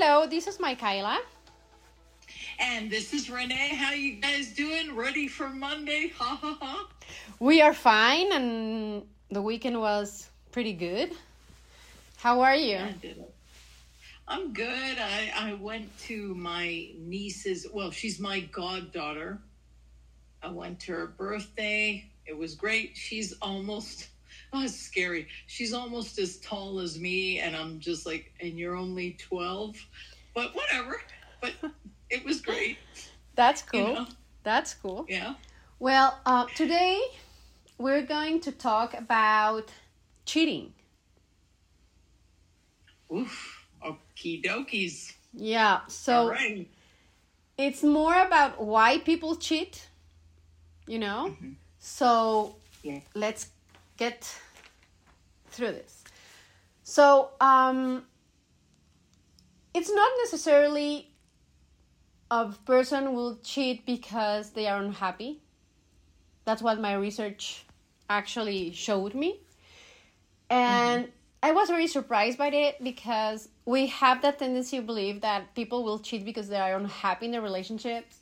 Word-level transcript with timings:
Hello, 0.00 0.28
this 0.28 0.46
is 0.46 0.60
Michaela. 0.60 1.20
And 2.60 2.88
this 2.88 3.12
is 3.12 3.28
Renee. 3.28 3.74
How 3.74 3.92
you 3.94 4.20
guys 4.20 4.54
doing? 4.54 4.94
Ready 4.94 5.26
for 5.26 5.48
Monday? 5.48 6.12
Ha 6.16 6.38
ha 6.40 6.56
ha. 6.60 6.88
We 7.40 7.60
are 7.62 7.74
fine, 7.74 8.30
and 8.30 9.02
the 9.32 9.42
weekend 9.42 9.80
was 9.80 10.28
pretty 10.52 10.72
good. 10.72 11.10
How 12.18 12.42
are 12.42 12.54
you? 12.54 12.78
Yeah, 13.02 13.12
I'm 14.28 14.52
good. 14.52 14.98
I, 15.00 15.32
I 15.36 15.54
went 15.54 15.98
to 16.02 16.32
my 16.36 16.90
niece's, 16.96 17.66
well, 17.72 17.90
she's 17.90 18.20
my 18.20 18.38
goddaughter. 18.38 19.40
I 20.44 20.52
went 20.52 20.78
to 20.82 20.92
her 20.92 21.06
birthday. 21.08 22.08
It 22.24 22.38
was 22.38 22.54
great. 22.54 22.92
She's 22.96 23.32
almost, 23.42 24.10
oh, 24.52 24.62
it's 24.62 24.78
scary. 24.78 25.28
She's 25.46 25.72
almost 25.72 26.18
as 26.18 26.38
tall 26.38 26.80
as 26.80 26.98
me, 26.98 27.38
and 27.40 27.54
I'm 27.56 27.78
just 27.80 28.06
like, 28.06 28.32
and 28.40 28.58
you're 28.58 28.76
only 28.76 29.16
12. 29.18 29.76
But 30.34 30.54
whatever. 30.54 31.00
But 31.40 31.54
it 32.10 32.24
was 32.24 32.40
great. 32.40 32.78
That's 33.34 33.62
cool. 33.62 33.80
You 33.80 33.94
know? 33.94 34.06
That's 34.42 34.74
cool. 34.74 35.06
Yeah. 35.08 35.34
Well, 35.78 36.18
uh, 36.26 36.46
today 36.56 37.00
we're 37.78 38.02
going 38.02 38.40
to 38.40 38.52
talk 38.52 38.94
about 38.94 39.70
cheating. 40.24 40.72
Oof. 43.14 43.66
Okie 43.84 44.44
dokies. 44.44 45.12
Yeah, 45.32 45.80
so 45.86 46.30
right. 46.30 46.68
it's 47.56 47.82
more 47.82 48.20
about 48.26 48.62
why 48.62 48.98
people 48.98 49.36
cheat, 49.36 49.88
you 50.86 50.98
know? 50.98 51.36
So 51.78 52.56
Yeah. 52.82 53.00
let's 53.14 53.50
get 53.98 54.34
through 55.50 55.72
this. 55.72 56.04
So, 56.82 57.30
um, 57.40 58.04
it's 59.74 59.92
not 59.92 60.10
necessarily 60.24 61.10
a 62.30 62.48
person 62.64 63.12
will 63.14 63.38
cheat 63.42 63.84
because 63.84 64.50
they 64.50 64.66
are 64.66 64.80
unhappy. 64.80 65.40
That's 66.44 66.62
what 66.62 66.80
my 66.80 66.94
research 66.94 67.66
actually 68.08 68.72
showed 68.72 69.14
me. 69.14 69.40
And 70.50 71.08
I 71.42 71.52
was 71.52 71.68
very 71.68 71.86
surprised 71.86 72.38
by 72.38 72.48
it 72.48 72.82
because 72.82 73.48
we 73.64 73.86
have 73.88 74.22
that 74.22 74.38
tendency 74.38 74.78
to 74.78 74.82
believe 74.82 75.20
that 75.20 75.54
people 75.54 75.84
will 75.84 75.98
cheat 75.98 76.24
because 76.24 76.48
they 76.48 76.56
are 76.56 76.74
unhappy 76.76 77.26
in 77.26 77.32
their 77.32 77.42
relationships. 77.42 78.20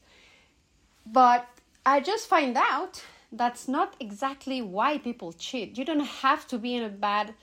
But 1.07 1.49
I 1.85 2.01
just 2.01 2.29
find 2.29 2.57
out 2.57 3.03
that's 3.33 3.69
not 3.69 3.95
exactly 4.01 4.63
why 4.63 4.99
people 4.99 5.33
cheat. 5.33 5.77
You 5.79 5.85
don't 5.85 6.01
have 6.01 6.47
to 6.49 6.59
be 6.59 6.75
in 6.75 6.83
a 6.83 6.89
bad 6.89 7.35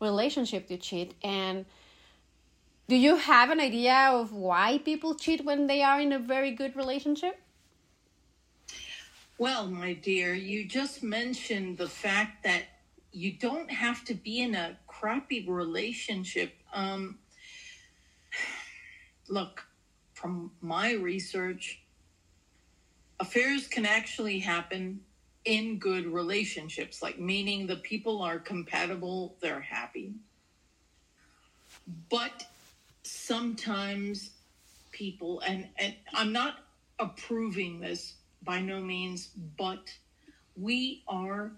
relationship 0.00 0.68
to 0.68 0.76
cheat. 0.76 1.14
And 1.22 1.66
do 2.88 2.96
you 2.96 3.16
have 3.16 3.50
an 3.50 3.60
idea 3.60 4.10
of 4.12 4.32
why 4.32 4.78
people 4.78 5.14
cheat 5.14 5.44
when 5.44 5.66
they 5.66 5.82
are 5.82 6.00
in 6.00 6.12
a 6.12 6.18
very 6.18 6.50
good 6.50 6.76
relationship? 6.76 7.40
Well, 9.38 9.68
my 9.68 9.94
dear, 9.94 10.34
you 10.34 10.66
just 10.66 11.02
mentioned 11.02 11.78
the 11.78 11.88
fact 11.88 12.42
that 12.44 12.64
you 13.12 13.32
don't 13.32 13.70
have 13.70 14.04
to 14.04 14.14
be 14.14 14.40
in 14.40 14.54
a 14.54 14.76
crappy 14.86 15.46
relationship. 15.48 16.52
Um, 16.72 17.18
look, 19.28 19.64
from 20.12 20.52
my 20.60 20.92
research, 20.92 21.80
affairs 23.18 23.66
can 23.66 23.86
actually 23.86 24.40
happen 24.40 25.00
in 25.44 25.78
good 25.78 26.06
relationships, 26.06 27.02
like 27.02 27.18
meaning 27.18 27.66
the 27.66 27.76
people 27.76 28.22
are 28.22 28.38
compatible, 28.38 29.36
they're 29.40 29.60
happy. 29.60 30.14
But 32.10 32.44
sometimes 33.02 34.30
people, 34.92 35.40
and, 35.40 35.68
and 35.78 35.94
I'm 36.12 36.32
not 36.32 36.60
approving 36.98 37.80
this 37.80 38.14
by 38.42 38.60
no 38.60 38.80
means, 38.80 39.30
but 39.56 39.92
we 40.56 41.02
are 41.08 41.52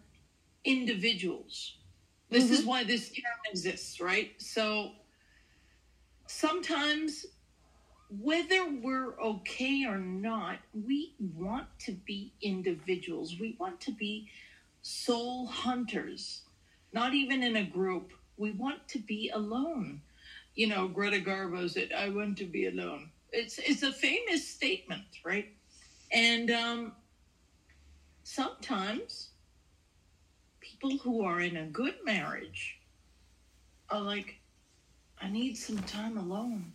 individuals. 0.65 1.77
This 2.31 2.51
is 2.51 2.61
mm-hmm. 2.61 2.69
why 2.69 2.85
this 2.85 3.11
term 3.11 3.25
exists, 3.51 4.01
right? 4.01 4.33
So 4.39 4.93
sometimes, 6.27 7.27
whether 8.21 8.69
we're 8.69 9.19
okay 9.21 9.85
or 9.87 9.99
not, 9.99 10.59
we 10.75 11.15
want 11.37 11.67
to 11.81 11.93
be 11.93 12.33
individuals. 12.43 13.39
We 13.39 13.57
want 13.59 13.81
to 13.83 13.93
be 13.93 14.29
soul 14.83 15.47
hunters, 15.47 16.43
not 16.93 17.15
even 17.15 17.43
in 17.43 17.57
a 17.57 17.65
group. 17.65 18.13
We 18.37 18.51
want 18.53 18.87
to 18.89 18.99
be 18.99 19.31
alone. 19.33 20.03
You 20.55 20.67
know, 20.67 20.89
Greta 20.89 21.19
Garbo 21.19 21.71
said, 21.71 21.93
I 21.97 22.11
want 22.11 22.37
to 22.39 22.45
be 22.45 22.67
alone. 22.67 23.11
It's, 23.31 23.59
it's 23.59 23.83
a 23.83 23.93
famous 23.93 24.47
statement, 24.47 25.05
right? 25.25 25.49
And 26.11 26.51
um, 26.51 26.93
sometimes 28.25 29.31
people 30.61 30.99
who 30.99 31.25
are 31.25 31.41
in 31.41 31.57
a 31.57 31.67
good 31.67 31.95
marriage 32.05 32.79
are 33.89 34.01
like, 34.01 34.39
I 35.21 35.31
need 35.31 35.57
some 35.57 35.79
time 35.79 36.19
alone. 36.19 36.73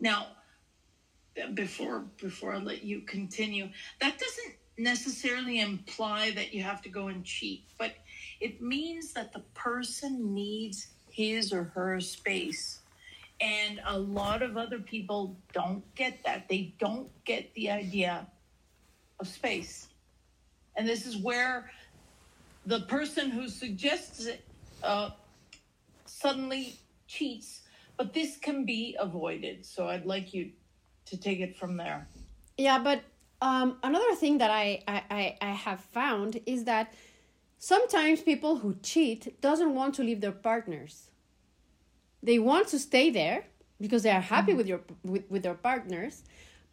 Now, 0.00 0.28
before 1.54 2.00
before 2.20 2.54
I 2.54 2.58
let 2.58 2.82
you 2.82 3.02
continue, 3.02 3.68
that 4.00 4.18
doesn't 4.18 4.56
necessarily 4.78 5.60
imply 5.60 6.30
that 6.32 6.54
you 6.54 6.62
have 6.62 6.82
to 6.82 6.88
go 6.88 7.08
and 7.08 7.24
cheat, 7.24 7.64
but 7.78 7.92
it 8.40 8.60
means 8.62 9.12
that 9.12 9.32
the 9.32 9.40
person 9.54 10.34
needs 10.34 10.88
his 11.10 11.52
or 11.52 11.64
her 11.64 12.00
space. 12.00 12.80
And 13.40 13.80
a 13.86 13.98
lot 13.98 14.42
of 14.42 14.56
other 14.56 14.78
people 14.78 15.36
don't 15.52 15.82
get 15.94 16.22
that. 16.24 16.48
They 16.48 16.74
don't 16.78 17.08
get 17.24 17.52
the 17.54 17.70
idea 17.70 18.26
of 19.18 19.28
space. 19.28 19.88
And 20.76 20.86
this 20.86 21.06
is 21.06 21.16
where 21.16 21.70
the 22.66 22.80
person 22.80 23.30
who 23.30 23.48
suggests 23.48 24.26
it 24.26 24.44
uh, 24.82 25.10
suddenly 26.04 26.78
cheats. 27.06 27.62
But 28.00 28.14
this 28.14 28.38
can 28.38 28.64
be 28.64 28.96
avoided. 28.98 29.66
So 29.66 29.88
I'd 29.88 30.06
like 30.06 30.32
you 30.32 30.52
to 31.04 31.18
take 31.18 31.40
it 31.40 31.54
from 31.54 31.76
there. 31.76 32.08
Yeah, 32.56 32.78
but 32.78 33.02
um, 33.42 33.76
another 33.82 34.14
thing 34.14 34.38
that 34.38 34.50
I, 34.50 34.82
I, 34.88 35.36
I, 35.38 35.50
have 35.50 35.80
found 35.80 36.40
is 36.46 36.64
that 36.64 36.94
sometimes 37.58 38.22
people 38.22 38.56
who 38.56 38.76
cheat 38.82 39.38
doesn't 39.42 39.74
want 39.74 39.94
to 39.96 40.02
leave 40.02 40.22
their 40.22 40.32
partners. 40.32 41.10
They 42.22 42.38
want 42.38 42.68
to 42.68 42.78
stay 42.78 43.10
there 43.10 43.44
because 43.78 44.02
they 44.02 44.12
are 44.12 44.22
happy 44.22 44.54
with 44.54 44.66
your 44.66 44.80
with, 45.04 45.30
with 45.30 45.42
their 45.42 45.60
partners, 45.68 46.22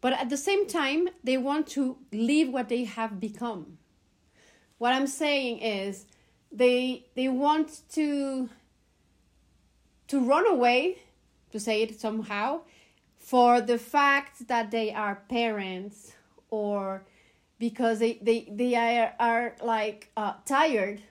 but 0.00 0.14
at 0.14 0.30
the 0.30 0.38
same 0.38 0.66
time 0.66 1.10
they 1.22 1.36
want 1.36 1.66
to 1.76 1.98
leave 2.10 2.48
what 2.48 2.70
they 2.70 2.84
have 2.84 3.20
become. 3.20 3.76
What 4.78 4.94
I'm 4.94 5.06
saying 5.06 5.58
is 5.58 6.06
they 6.50 7.04
they 7.16 7.28
want 7.28 7.82
to 7.96 8.48
to 10.06 10.20
run 10.20 10.46
away, 10.46 10.96
to 11.52 11.60
say 11.60 11.82
it 11.82 12.00
somehow, 12.00 12.60
for 13.18 13.60
the 13.60 13.78
fact 13.78 14.48
that 14.48 14.70
they 14.70 14.92
are 14.92 15.22
parents 15.28 16.12
or 16.50 17.04
because 17.58 17.98
they 17.98 18.18
they, 18.22 18.48
they 18.50 18.74
are, 18.74 19.14
are 19.18 19.56
like 19.62 20.10
uh, 20.16 20.34
tired 20.44 21.02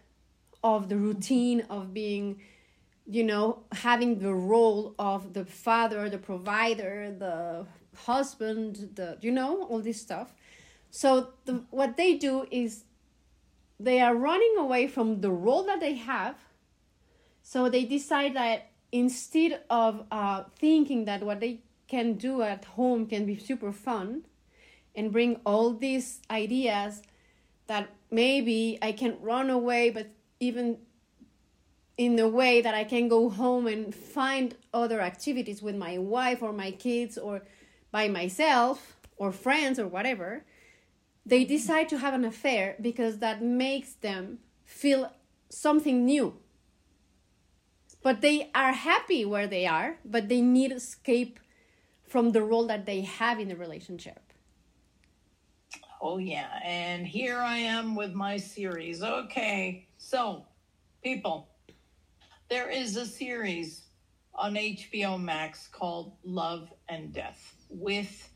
of 0.63 0.89
the 0.89 0.97
routine 0.97 1.61
of 1.69 1.93
being 1.93 2.41
you 3.05 3.23
know 3.23 3.63
having 3.71 4.19
the 4.19 4.33
role 4.33 4.95
of 4.97 5.33
the 5.33 5.45
father 5.45 6.09
the 6.09 6.17
provider 6.17 7.13
the 7.17 7.65
husband 8.05 8.89
the 8.95 9.17
you 9.21 9.31
know 9.31 9.63
all 9.63 9.79
this 9.79 10.01
stuff. 10.01 10.33
So 10.89 11.33
the, 11.45 11.63
what 11.69 11.97
they 11.97 12.15
do 12.15 12.47
is 12.49 12.85
they 13.79 13.99
are 13.99 14.15
running 14.15 14.55
away 14.57 14.87
from 14.87 15.21
the 15.21 15.31
role 15.31 15.63
that 15.63 15.79
they 15.79 15.95
have. 15.95 16.35
So 17.43 17.69
they 17.69 17.85
decide 17.85 18.35
that 18.35 18.71
instead 18.91 19.61
of 19.69 20.05
uh, 20.11 20.43
thinking 20.57 21.05
that 21.05 21.23
what 21.23 21.39
they 21.39 21.61
can 21.87 22.13
do 22.13 22.41
at 22.41 22.65
home 22.65 23.05
can 23.05 23.25
be 23.25 23.37
super 23.37 23.71
fun 23.71 24.23
and 24.95 25.11
bring 25.11 25.39
all 25.45 25.73
these 25.73 26.21
ideas 26.29 27.01
that 27.67 27.89
maybe 28.09 28.77
I 28.81 28.91
can 28.91 29.17
run 29.21 29.49
away, 29.49 29.89
but 29.89 30.07
even 30.39 30.77
in 31.97 32.17
a 32.19 32.27
way 32.27 32.61
that 32.61 32.73
I 32.73 32.83
can 32.83 33.07
go 33.07 33.29
home 33.29 33.67
and 33.67 33.93
find 33.93 34.55
other 34.73 35.01
activities 35.01 35.61
with 35.61 35.75
my 35.75 35.97
wife 35.97 36.41
or 36.41 36.53
my 36.53 36.71
kids 36.71 37.17
or 37.17 37.41
by 37.91 38.07
myself 38.07 38.97
or 39.17 39.31
friends 39.31 39.79
or 39.79 39.87
whatever, 39.87 40.45
they 41.25 41.43
decide 41.43 41.89
to 41.89 41.97
have 41.97 42.13
an 42.13 42.23
affair 42.23 42.75
because 42.81 43.17
that 43.19 43.41
makes 43.41 43.93
them 43.93 44.39
feel 44.63 45.11
something 45.49 46.05
new. 46.05 46.37
But 48.07 48.21
they 48.21 48.49
are 48.55 48.71
happy 48.71 49.25
where 49.25 49.47
they 49.47 49.65
are, 49.65 49.97
but 50.05 50.29
they 50.29 50.39
need 50.39 50.71
escape 50.71 51.41
from 52.07 52.31
the 52.31 52.41
role 52.41 52.67
that 52.67 52.85
they 52.85 53.01
have 53.01 53.37
in 53.37 53.49
the 53.49 53.57
relationship. 53.57 54.31
Oh, 56.01 56.17
yeah. 56.17 56.61
And 56.63 57.05
here 57.05 57.37
I 57.37 57.57
am 57.57 57.95
with 57.95 58.13
my 58.13 58.37
series. 58.37 59.03
Okay. 59.03 59.89
So, 59.97 60.45
people, 61.03 61.49
there 62.47 62.69
is 62.69 62.95
a 62.95 63.05
series 63.05 63.81
on 64.33 64.53
HBO 64.53 65.21
Max 65.21 65.67
called 65.67 66.13
Love 66.23 66.71
and 66.87 67.11
Death 67.11 67.55
with 67.69 68.29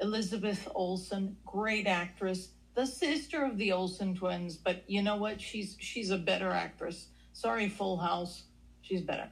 Elizabeth 0.00 0.68
Olsen, 0.72 1.36
great 1.44 1.88
actress, 1.88 2.50
the 2.76 2.86
sister 2.86 3.44
of 3.44 3.58
the 3.58 3.72
Olsen 3.72 4.14
twins, 4.14 4.56
but 4.56 4.84
you 4.86 5.02
know 5.02 5.16
what? 5.16 5.40
She's 5.40 5.76
she's 5.80 6.10
a 6.10 6.16
better 6.16 6.52
actress. 6.52 7.08
Sorry, 7.32 7.68
Full 7.68 7.96
House. 7.96 8.44
She's 8.90 9.02
better. 9.02 9.28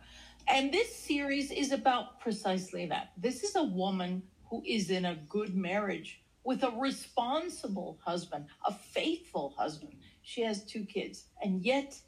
And 0.46 0.72
this 0.72 0.94
series 0.94 1.50
is 1.50 1.72
about 1.72 2.20
precisely 2.20 2.86
that. 2.86 3.10
This 3.16 3.42
is 3.42 3.56
a 3.56 3.64
woman 3.64 4.22
who 4.48 4.62
is 4.64 4.88
in 4.90 5.04
a 5.04 5.16
good 5.28 5.56
marriage 5.56 6.22
with 6.44 6.62
a 6.62 6.70
responsible 6.70 7.98
husband, 8.04 8.46
a 8.64 8.72
faithful 8.72 9.54
husband. 9.58 9.94
She 10.22 10.42
has 10.42 10.62
two 10.62 10.84
kids. 10.84 11.24
And 11.42 11.64
yet, 11.64 12.00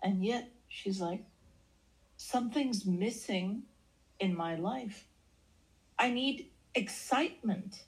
and 0.00 0.24
yet, 0.24 0.48
she's 0.68 1.00
like, 1.00 1.24
something's 2.16 2.86
missing 2.86 3.64
in 4.20 4.36
my 4.36 4.54
life. 4.54 5.08
I 5.98 6.08
need 6.08 6.50
excitement. 6.76 7.82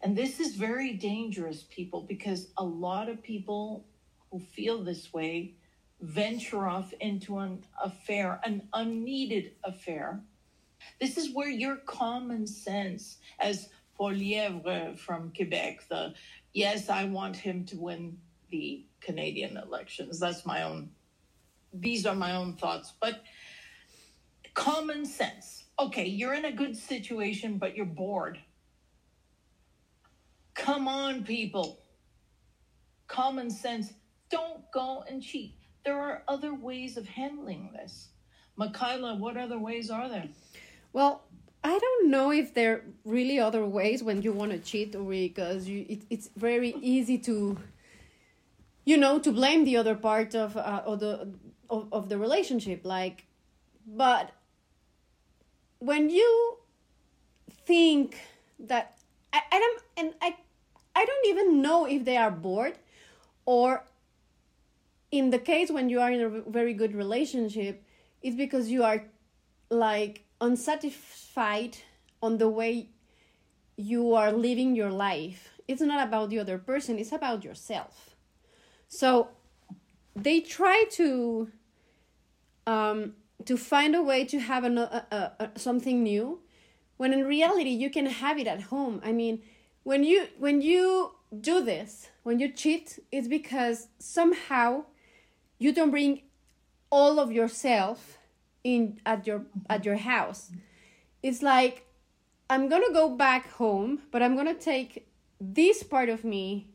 And 0.00 0.16
this 0.16 0.40
is 0.40 0.56
very 0.56 0.94
dangerous, 0.94 1.62
people, 1.70 2.02
because 2.02 2.48
a 2.58 2.64
lot 2.64 3.08
of 3.08 3.22
people 3.22 3.86
who 4.32 4.40
feel 4.40 4.82
this 4.82 5.12
way 5.12 5.54
venture 6.04 6.68
off 6.68 6.92
into 7.00 7.38
an 7.38 7.64
affair, 7.82 8.38
an 8.44 8.68
unneeded 8.74 9.52
affair. 9.64 10.20
This 11.00 11.16
is 11.16 11.34
where 11.34 11.48
your 11.48 11.76
common 11.76 12.46
sense, 12.46 13.16
as 13.40 13.70
Poilievre 13.98 14.98
from 14.98 15.32
Quebec, 15.34 15.88
the 15.88 16.14
yes, 16.52 16.90
I 16.90 17.04
want 17.06 17.36
him 17.36 17.64
to 17.66 17.76
win 17.76 18.18
the 18.50 18.84
Canadian 19.00 19.56
elections. 19.56 20.20
That's 20.20 20.44
my 20.44 20.62
own, 20.62 20.90
these 21.72 22.04
are 22.04 22.14
my 22.14 22.36
own 22.36 22.54
thoughts. 22.56 22.92
But 23.00 23.22
common 24.52 25.06
sense. 25.06 25.64
Okay, 25.78 26.06
you're 26.06 26.34
in 26.34 26.44
a 26.44 26.52
good 26.52 26.76
situation, 26.76 27.56
but 27.56 27.74
you're 27.74 27.86
bored. 27.86 28.38
Come 30.54 30.86
on, 30.86 31.24
people. 31.24 31.80
Common 33.08 33.50
sense. 33.50 33.92
Don't 34.28 34.70
go 34.72 35.04
and 35.08 35.22
cheat. 35.22 35.56
There 35.84 36.00
are 36.00 36.22
other 36.26 36.54
ways 36.54 36.96
of 36.96 37.06
handling 37.06 37.70
this. 37.72 38.08
Michaela, 38.56 39.16
what 39.16 39.36
other 39.36 39.58
ways 39.58 39.90
are 39.90 40.08
there? 40.08 40.28
Well, 40.92 41.22
I 41.62 41.78
don't 41.78 42.10
know 42.10 42.30
if 42.30 42.54
there 42.54 42.72
are 42.72 42.84
really 43.04 43.38
other 43.38 43.64
ways 43.66 44.02
when 44.02 44.22
you 44.22 44.32
want 44.32 44.52
to 44.52 44.58
cheat 44.58 44.92
because 44.92 45.66
you 45.66 45.86
it, 45.88 46.02
it's 46.10 46.28
very 46.36 46.74
easy 46.80 47.18
to 47.18 47.58
you 48.84 48.98
know 48.98 49.18
to 49.18 49.32
blame 49.32 49.64
the 49.64 49.78
other 49.78 49.94
part 49.94 50.34
of 50.34 50.56
uh, 50.58 50.82
of 50.84 51.00
the 51.00 51.32
of, 51.70 51.88
of 51.90 52.08
the 52.10 52.18
relationship 52.18 52.84
like 52.84 53.24
but 53.86 54.32
when 55.78 56.10
you 56.10 56.58
think 57.66 58.18
that 58.58 58.98
I, 59.32 59.40
I 59.50 59.58
don't 59.58 59.82
and 59.96 60.14
I 60.20 60.36
I 60.94 61.04
don't 61.06 61.26
even 61.26 61.62
know 61.62 61.86
if 61.86 62.04
they 62.04 62.18
are 62.18 62.30
bored 62.30 62.76
or 63.46 63.84
in 65.18 65.30
the 65.30 65.38
case 65.38 65.70
when 65.70 65.88
you 65.88 66.00
are 66.00 66.10
in 66.10 66.20
a 66.20 66.28
very 66.50 66.74
good 66.74 66.94
relationship 66.94 67.82
it's 68.22 68.36
because 68.36 68.70
you 68.70 68.82
are 68.82 69.04
like 69.70 70.24
unsatisfied 70.40 71.76
on 72.22 72.38
the 72.38 72.48
way 72.48 72.88
you 73.76 74.14
are 74.14 74.32
living 74.32 74.74
your 74.74 74.90
life. 74.90 75.50
It's 75.66 75.82
not 75.82 76.06
about 76.06 76.30
the 76.30 76.38
other 76.38 76.58
person 76.58 76.98
it's 76.98 77.12
about 77.12 77.44
yourself. 77.44 78.16
So 78.88 79.28
they 80.16 80.40
try 80.40 80.84
to 80.92 81.50
um, 82.66 83.14
to 83.44 83.56
find 83.56 83.94
a 83.94 84.02
way 84.02 84.24
to 84.24 84.38
have 84.40 84.64
an, 84.64 84.78
a, 84.78 85.06
a, 85.10 85.44
a, 85.44 85.58
something 85.58 86.02
new 86.02 86.40
when 86.96 87.12
in 87.12 87.26
reality 87.26 87.70
you 87.70 87.90
can 87.90 88.06
have 88.06 88.38
it 88.38 88.46
at 88.46 88.62
home. 88.62 89.00
I 89.04 89.12
mean 89.12 89.42
when 89.82 90.04
you 90.04 90.28
when 90.38 90.62
you 90.62 91.12
do 91.40 91.62
this 91.62 92.08
when 92.22 92.38
you 92.38 92.48
cheat 92.50 92.98
it's 93.10 93.28
because 93.28 93.88
somehow 93.98 94.84
you 95.64 95.72
don't 95.72 95.90
bring 95.90 96.20
all 96.90 97.18
of 97.18 97.32
yourself 97.32 98.18
in 98.62 99.00
at 99.06 99.26
your 99.26 99.46
at 99.70 99.86
your 99.86 99.96
house. 99.96 100.50
It's 101.22 101.42
like 101.42 101.86
i'm 102.50 102.68
gonna 102.68 102.92
go 102.92 103.08
back 103.16 103.50
home 103.52 104.02
but 104.10 104.22
i'm 104.22 104.36
gonna 104.36 104.54
take 104.54 105.08
this 105.40 105.82
part 105.82 106.10
of 106.10 106.22
me 106.22 106.68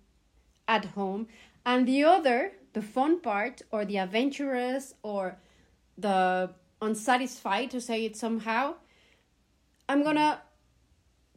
at 0.67 0.85
home 0.97 1.27
and 1.63 1.87
the 1.87 2.03
other 2.03 2.53
the 2.73 2.81
fun 2.81 3.19
part 3.21 3.61
or 3.71 3.85
the 3.85 3.97
adventurous 3.97 4.95
or 5.03 5.37
the 5.95 6.49
unsatisfied 6.81 7.69
to 7.69 7.79
say 7.79 8.03
it 8.05 8.17
somehow 8.17 8.73
i'm 9.87 10.03
gonna 10.03 10.41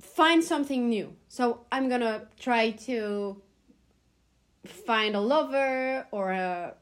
find 0.01 0.43
something 0.43 0.89
new. 0.89 1.15
So 1.29 1.67
i'm 1.71 1.91
gonna 1.91 2.29
try 2.41 2.71
to 2.89 3.43
find 4.65 5.15
a 5.15 5.21
lover 5.21 6.07
or 6.11 6.33
a 6.33 6.75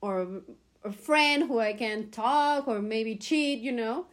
or 0.00 0.42
a 0.84 0.92
friend 0.92 1.44
who 1.44 1.58
i 1.58 1.72
can 1.72 2.10
talk 2.10 2.68
or 2.68 2.80
maybe 2.80 3.16
cheat 3.16 3.58
you 3.58 3.72
know 3.72 4.06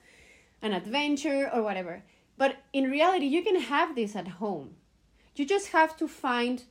an 0.65 0.73
adventure 0.73 1.49
or 1.53 1.61
whatever. 1.61 2.03
But 2.37 2.57
in 2.73 2.89
reality 2.89 3.27
you 3.27 3.43
can 3.43 3.61
have 3.61 3.95
this 3.95 4.15
at 4.15 4.27
home. 4.27 4.75
You 5.35 5.45
just 5.45 5.67
have 5.69 5.95
to 5.97 6.07
find 6.07 6.63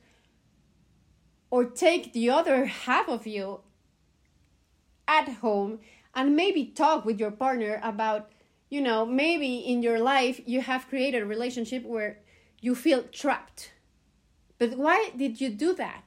or 1.49 1.65
take 1.65 2.13
the 2.13 2.29
other 2.29 2.65
half 2.65 3.07
of 3.07 3.25
you 3.25 3.61
at 5.07 5.29
home 5.35 5.79
and 6.13 6.35
maybe 6.35 6.65
talk 6.65 7.05
with 7.05 7.19
your 7.19 7.31
partner 7.31 7.79
about 7.83 8.31
you 8.69 8.81
know 8.81 9.05
maybe 9.05 9.57
in 9.57 9.83
your 9.83 9.99
life 9.99 10.41
you 10.45 10.61
have 10.61 10.87
created 10.87 11.21
a 11.21 11.25
relationship 11.25 11.83
where 11.85 12.19
you 12.59 12.75
feel 12.75 13.03
trapped. 13.03 13.71
But 14.57 14.77
why 14.77 15.11
did 15.15 15.39
you 15.39 15.49
do 15.49 15.73
that 15.75 16.03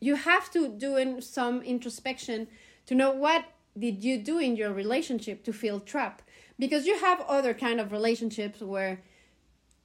you 0.00 0.16
have 0.16 0.50
to 0.52 0.68
do 0.68 0.96
in 0.96 1.20
some 1.22 1.62
introspection 1.62 2.48
to 2.86 2.94
know 2.94 3.10
what 3.10 3.44
did 3.78 4.02
you 4.02 4.18
do 4.18 4.38
in 4.38 4.56
your 4.56 4.72
relationship 4.72 5.44
to 5.44 5.52
feel 5.52 5.78
trapped. 5.78 6.24
Because 6.58 6.86
you 6.86 6.98
have 6.98 7.20
other 7.22 7.54
kind 7.54 7.80
of 7.80 7.92
relationships 7.92 8.60
where 8.60 9.02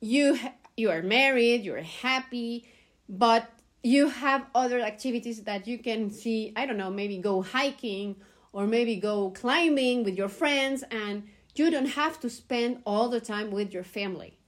you 0.01 0.39
you 0.75 0.89
are 0.91 1.01
married 1.01 1.63
you're 1.63 1.81
happy 1.81 2.67
but 3.07 3.49
you 3.81 4.09
have 4.09 4.45
other 4.53 4.81
activities 4.81 5.43
that 5.43 5.65
you 5.65 5.77
can 5.79 6.11
see 6.11 6.51
i 6.57 6.65
don't 6.65 6.75
know 6.75 6.91
maybe 6.91 7.17
go 7.17 7.41
hiking 7.41 8.13
or 8.55 8.65
maybe 8.65 8.95
go 8.95 9.31
climbing 9.31 10.03
with 10.05 10.17
your 10.17 10.29
friends 10.29 10.81
and 10.89 11.23
you 11.55 11.69
don't 11.69 11.87
have 11.87 12.19
to 12.21 12.29
spend 12.29 12.81
all 12.85 13.09
the 13.09 13.19
time 13.19 13.51
with 13.51 13.73
your 13.73 13.83
family. 13.83 14.39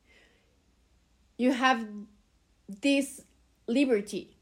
You 1.37 1.51
have 1.51 1.85
this 2.69 3.21
liberty 3.67 4.36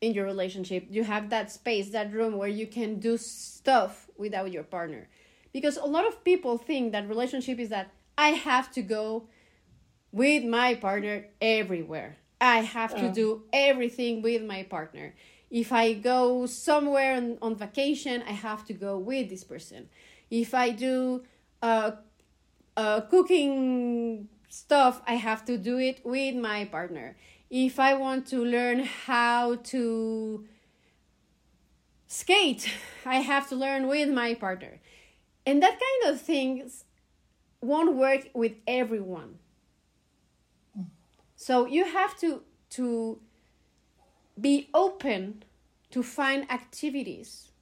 in 0.00 0.12
your 0.12 0.24
relationship 0.24 0.86
you 0.90 1.04
have 1.04 1.30
that 1.30 1.50
space 1.50 1.90
that 1.90 2.12
room 2.12 2.36
where 2.36 2.48
you 2.48 2.66
can 2.66 2.98
do 2.98 3.16
stuff 3.16 4.08
without 4.16 4.52
your 4.52 4.62
partner 4.62 5.08
because 5.52 5.76
a 5.76 5.86
lot 5.86 6.06
of 6.06 6.22
people 6.24 6.58
think 6.58 6.92
that 6.92 7.08
relationship 7.08 7.58
is 7.58 7.68
that 7.68 7.90
i 8.18 8.28
have 8.28 8.70
to 8.70 8.82
go 8.82 9.28
with 10.12 10.44
my 10.44 10.74
partner 10.74 11.26
everywhere 11.40 12.16
i 12.40 12.58
have 12.58 12.94
to 12.94 13.10
do 13.10 13.42
everything 13.52 14.22
with 14.22 14.42
my 14.42 14.62
partner 14.62 15.14
if 15.54 15.72
I 15.72 15.92
go 15.92 16.46
somewhere 16.46 17.14
on, 17.14 17.38
on 17.40 17.54
vacation, 17.54 18.24
I 18.26 18.32
have 18.32 18.64
to 18.66 18.72
go 18.72 18.98
with 18.98 19.28
this 19.28 19.44
person. 19.44 19.88
If 20.28 20.52
I 20.52 20.70
do 20.70 21.22
uh, 21.62 21.92
uh, 22.76 23.02
cooking 23.02 24.28
stuff, 24.48 25.00
I 25.06 25.14
have 25.14 25.44
to 25.44 25.56
do 25.56 25.78
it 25.78 26.00
with 26.04 26.34
my 26.34 26.64
partner. 26.64 27.16
If 27.56 27.78
I 27.78 27.94
want 27.94 28.26
to 28.30 28.44
learn 28.44 28.80
how 28.80 29.54
to 29.70 30.44
skate, 32.08 32.68
I 33.06 33.20
have 33.20 33.48
to 33.50 33.54
learn 33.54 33.86
with 33.86 34.08
my 34.08 34.34
partner. 34.34 34.80
And 35.46 35.62
that 35.62 35.78
kind 35.78 36.12
of 36.12 36.20
things 36.20 36.84
won't 37.60 37.94
work 37.94 38.28
with 38.34 38.54
everyone. 38.66 39.38
So 41.36 41.64
you 41.64 41.84
have 41.84 42.18
to 42.18 42.42
to 42.70 43.20
be 44.40 44.68
open 44.74 45.44
to 45.92 46.02
find 46.02 46.50
activities 46.50 47.52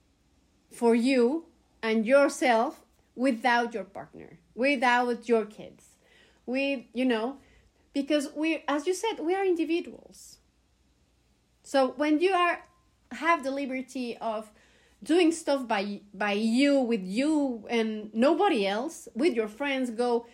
for 0.71 0.95
you 0.95 1.45
and 1.83 2.07
yourself 2.07 2.83
without 3.15 3.75
your 3.75 3.85
partner, 3.85 4.39
without 4.55 5.29
your 5.29 5.45
kids, 5.45 5.85
with, 6.47 6.81
you 6.95 7.05
know, 7.05 7.37
because 7.93 8.29
we, 8.35 8.65
as 8.69 8.87
you 8.87 8.95
said, 8.95 9.21
we 9.21 9.35
are 9.35 9.45
individuals. 9.45 10.39
So 11.63 11.93
when 11.97 12.21
you 12.21 12.33
are 12.33 12.65
have 13.13 13.45
the 13.45 13.51
liberty 13.51 14.17
of 14.19 14.51
doing 15.03 15.33
stuff 15.33 15.69
by 15.69 16.01
by 16.15 16.33
you 16.33 16.81
with 16.81 17.05
you 17.05 17.67
and 17.69 18.13
nobody 18.15 18.67
else 18.67 19.09
with 19.15 19.35
your 19.35 19.49
friends 19.49 19.91
go 19.91 20.27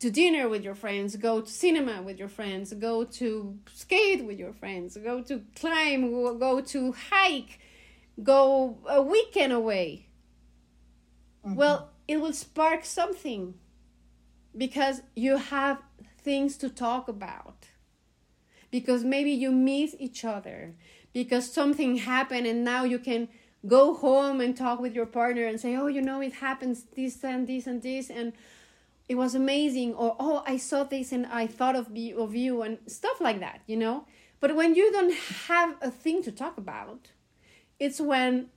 to 0.00 0.10
dinner 0.10 0.48
with 0.48 0.64
your 0.64 0.74
friends, 0.74 1.16
go 1.16 1.40
to 1.40 1.48
cinema 1.48 2.02
with 2.02 2.18
your 2.18 2.28
friends, 2.28 2.72
go 2.74 3.04
to 3.04 3.58
skate 3.72 4.24
with 4.24 4.38
your 4.38 4.52
friends, 4.52 4.96
go 4.96 5.22
to 5.22 5.42
climb, 5.54 6.10
go 6.38 6.60
to 6.60 6.92
hike, 6.92 7.60
go 8.22 8.78
a 8.88 9.00
weekend 9.00 9.52
away. 9.52 10.08
Mm-hmm. 11.46 11.54
Well, 11.54 11.90
it 12.08 12.20
will 12.20 12.32
spark 12.32 12.84
something 12.84 13.54
because 14.56 15.02
you 15.14 15.36
have 15.36 15.80
things 16.20 16.56
to 16.58 16.68
talk 16.68 17.08
about. 17.08 17.66
Because 18.70 19.04
maybe 19.04 19.30
you 19.30 19.50
miss 19.50 19.96
each 19.98 20.24
other. 20.24 20.74
Because 21.12 21.52
something 21.52 21.96
happened 21.96 22.46
and 22.46 22.64
now 22.64 22.84
you 22.84 22.98
can 22.98 23.28
go 23.66 23.94
home 23.94 24.40
and 24.40 24.56
talk 24.56 24.80
with 24.80 24.94
your 24.94 25.06
partner 25.06 25.44
and 25.44 25.60
say 25.60 25.76
oh 25.76 25.86
you 25.86 26.00
know 26.00 26.22
it 26.22 26.32
happens 26.34 26.84
this 26.96 27.22
and 27.22 27.46
this 27.46 27.66
and 27.66 27.82
this 27.82 28.08
and 28.08 28.32
it 29.06 29.16
was 29.16 29.34
amazing. 29.34 29.92
Or 29.94 30.16
oh 30.18 30.42
i 30.46 30.56
saw 30.56 30.84
this 30.84 31.12
and 31.12 31.26
i 31.26 31.46
thought 31.46 31.76
of, 31.76 31.88
of 32.16 32.34
you 32.34 32.62
and 32.62 32.78
stuff 32.86 33.20
like 33.20 33.40
that 33.40 33.60
you 33.66 33.76
know? 33.76 34.06
But 34.40 34.56
when 34.56 34.74
you 34.74 34.90
don't 34.90 35.12
have 35.48 35.76
a 35.82 35.90
thing 35.90 36.22
to 36.22 36.32
talk 36.32 36.56
about 36.56 37.10
it's 37.78 38.00
when 38.00 38.48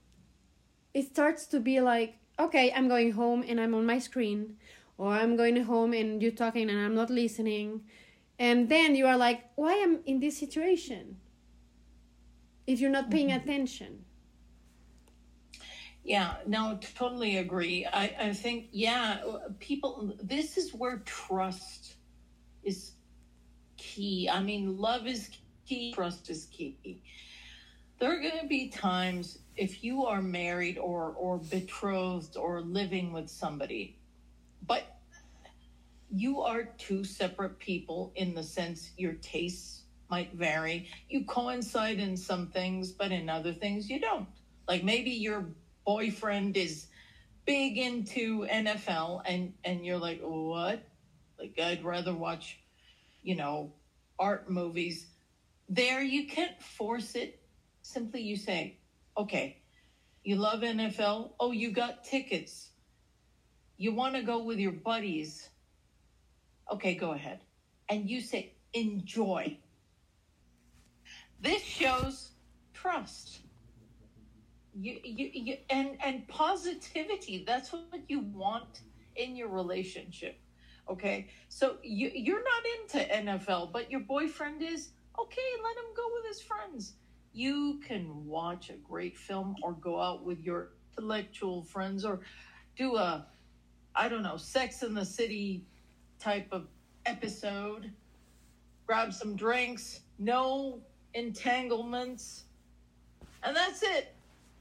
it 0.94 1.08
starts 1.08 1.46
to 1.46 1.60
be 1.60 1.80
like 1.80 2.16
okay 2.38 2.72
i'm 2.74 2.88
going 2.88 3.12
home 3.12 3.44
and 3.46 3.60
i'm 3.60 3.74
on 3.74 3.84
my 3.84 3.98
screen 3.98 4.56
or 4.98 5.12
i'm 5.12 5.36
going 5.36 5.62
home 5.64 5.92
and 5.92 6.22
you're 6.22 6.32
talking 6.32 6.68
and 6.70 6.78
i'm 6.78 6.94
not 6.94 7.10
listening 7.10 7.80
and 8.38 8.68
then 8.68 8.94
you 8.94 9.06
are 9.06 9.16
like 9.16 9.44
why 9.56 9.72
am 9.74 10.00
in 10.06 10.20
this 10.20 10.38
situation 10.38 11.16
if 12.66 12.80
you're 12.80 12.90
not 12.90 13.10
paying 13.10 13.28
mm-hmm. 13.28 13.48
attention 13.48 14.04
yeah, 16.04 16.34
no, 16.46 16.78
totally 16.94 17.38
agree. 17.38 17.86
I, 17.86 18.14
I 18.20 18.32
think, 18.34 18.68
yeah, 18.72 19.22
people, 19.58 20.14
this 20.22 20.58
is 20.58 20.74
where 20.74 20.98
trust 21.06 21.94
is 22.62 22.92
key. 23.78 24.28
I 24.30 24.42
mean, 24.42 24.76
love 24.76 25.06
is 25.06 25.30
key, 25.66 25.94
trust 25.94 26.28
is 26.28 26.44
key. 26.52 27.00
There 27.98 28.12
are 28.12 28.20
going 28.20 28.38
to 28.38 28.46
be 28.46 28.68
times 28.68 29.38
if 29.56 29.82
you 29.82 30.04
are 30.04 30.20
married 30.20 30.76
or, 30.76 31.14
or 31.16 31.38
betrothed 31.38 32.36
or 32.36 32.60
living 32.60 33.10
with 33.14 33.30
somebody, 33.30 33.96
but 34.66 34.84
you 36.10 36.42
are 36.42 36.64
two 36.78 37.04
separate 37.04 37.58
people 37.58 38.12
in 38.14 38.34
the 38.34 38.42
sense 38.42 38.90
your 38.96 39.14
tastes 39.14 39.82
might 40.10 40.32
vary. 40.34 40.88
You 41.08 41.24
coincide 41.24 41.98
in 41.98 42.16
some 42.16 42.48
things, 42.48 42.92
but 42.92 43.10
in 43.10 43.28
other 43.28 43.52
things 43.52 43.88
you 43.90 44.00
don't. 44.00 44.28
Like 44.68 44.84
maybe 44.84 45.10
you're 45.10 45.46
boyfriend 45.84 46.56
is 46.56 46.86
big 47.44 47.76
into 47.76 48.46
NFL 48.46 49.22
and 49.26 49.52
and 49.64 49.84
you're 49.84 49.98
like, 49.98 50.20
"What?" 50.22 50.82
Like 51.38 51.58
I'd 51.58 51.84
rather 51.84 52.14
watch, 52.14 52.58
you 53.22 53.36
know, 53.36 53.72
art 54.18 54.50
movies. 54.50 55.06
There 55.68 56.02
you 56.02 56.26
can't 56.26 56.60
force 56.62 57.14
it. 57.14 57.40
Simply 57.82 58.22
you 58.22 58.36
say, 58.36 58.78
"Okay, 59.16 59.62
you 60.22 60.36
love 60.36 60.60
NFL? 60.60 61.32
Oh, 61.38 61.52
you 61.52 61.70
got 61.70 62.04
tickets. 62.04 62.70
You 63.84 63.92
want 63.92 64.14
to 64.14 64.22
go 64.22 64.38
with 64.42 64.58
your 64.58 64.76
buddies. 64.90 65.50
Okay, 66.74 66.94
go 66.94 67.12
ahead." 67.12 67.40
And 67.88 68.08
you 68.08 68.20
say, 68.20 68.42
"Enjoy." 68.72 69.58
This 71.40 71.62
shows 71.62 72.30
trust 72.72 73.40
you, 74.74 74.98
you, 75.04 75.30
you 75.32 75.56
and 75.70 75.96
and 76.04 76.26
positivity 76.28 77.44
that's 77.46 77.72
what 77.72 78.02
you 78.08 78.20
want 78.20 78.80
in 79.16 79.36
your 79.36 79.48
relationship 79.48 80.38
okay 80.88 81.28
so 81.48 81.76
you 81.82 82.10
you're 82.12 82.42
not 82.42 82.62
into 82.76 83.14
nfl 83.14 83.70
but 83.72 83.90
your 83.90 84.00
boyfriend 84.00 84.62
is 84.62 84.90
okay 85.18 85.50
let 85.62 85.76
him 85.76 85.90
go 85.96 86.02
with 86.14 86.26
his 86.26 86.42
friends 86.42 86.94
you 87.32 87.80
can 87.86 88.26
watch 88.26 88.70
a 88.70 88.74
great 88.74 89.16
film 89.16 89.54
or 89.62 89.72
go 89.72 90.00
out 90.00 90.24
with 90.24 90.40
your 90.40 90.70
intellectual 90.96 91.62
friends 91.62 92.04
or 92.04 92.20
do 92.76 92.96
a 92.96 93.26
i 93.94 94.08
don't 94.08 94.22
know 94.22 94.36
sex 94.36 94.82
in 94.82 94.94
the 94.94 95.04
city 95.04 95.64
type 96.18 96.48
of 96.52 96.66
episode 97.06 97.90
grab 98.86 99.12
some 99.12 99.36
drinks 99.36 100.00
no 100.18 100.80
entanglements 101.14 102.44
and 103.42 103.54
that's 103.54 103.82
it 103.82 104.14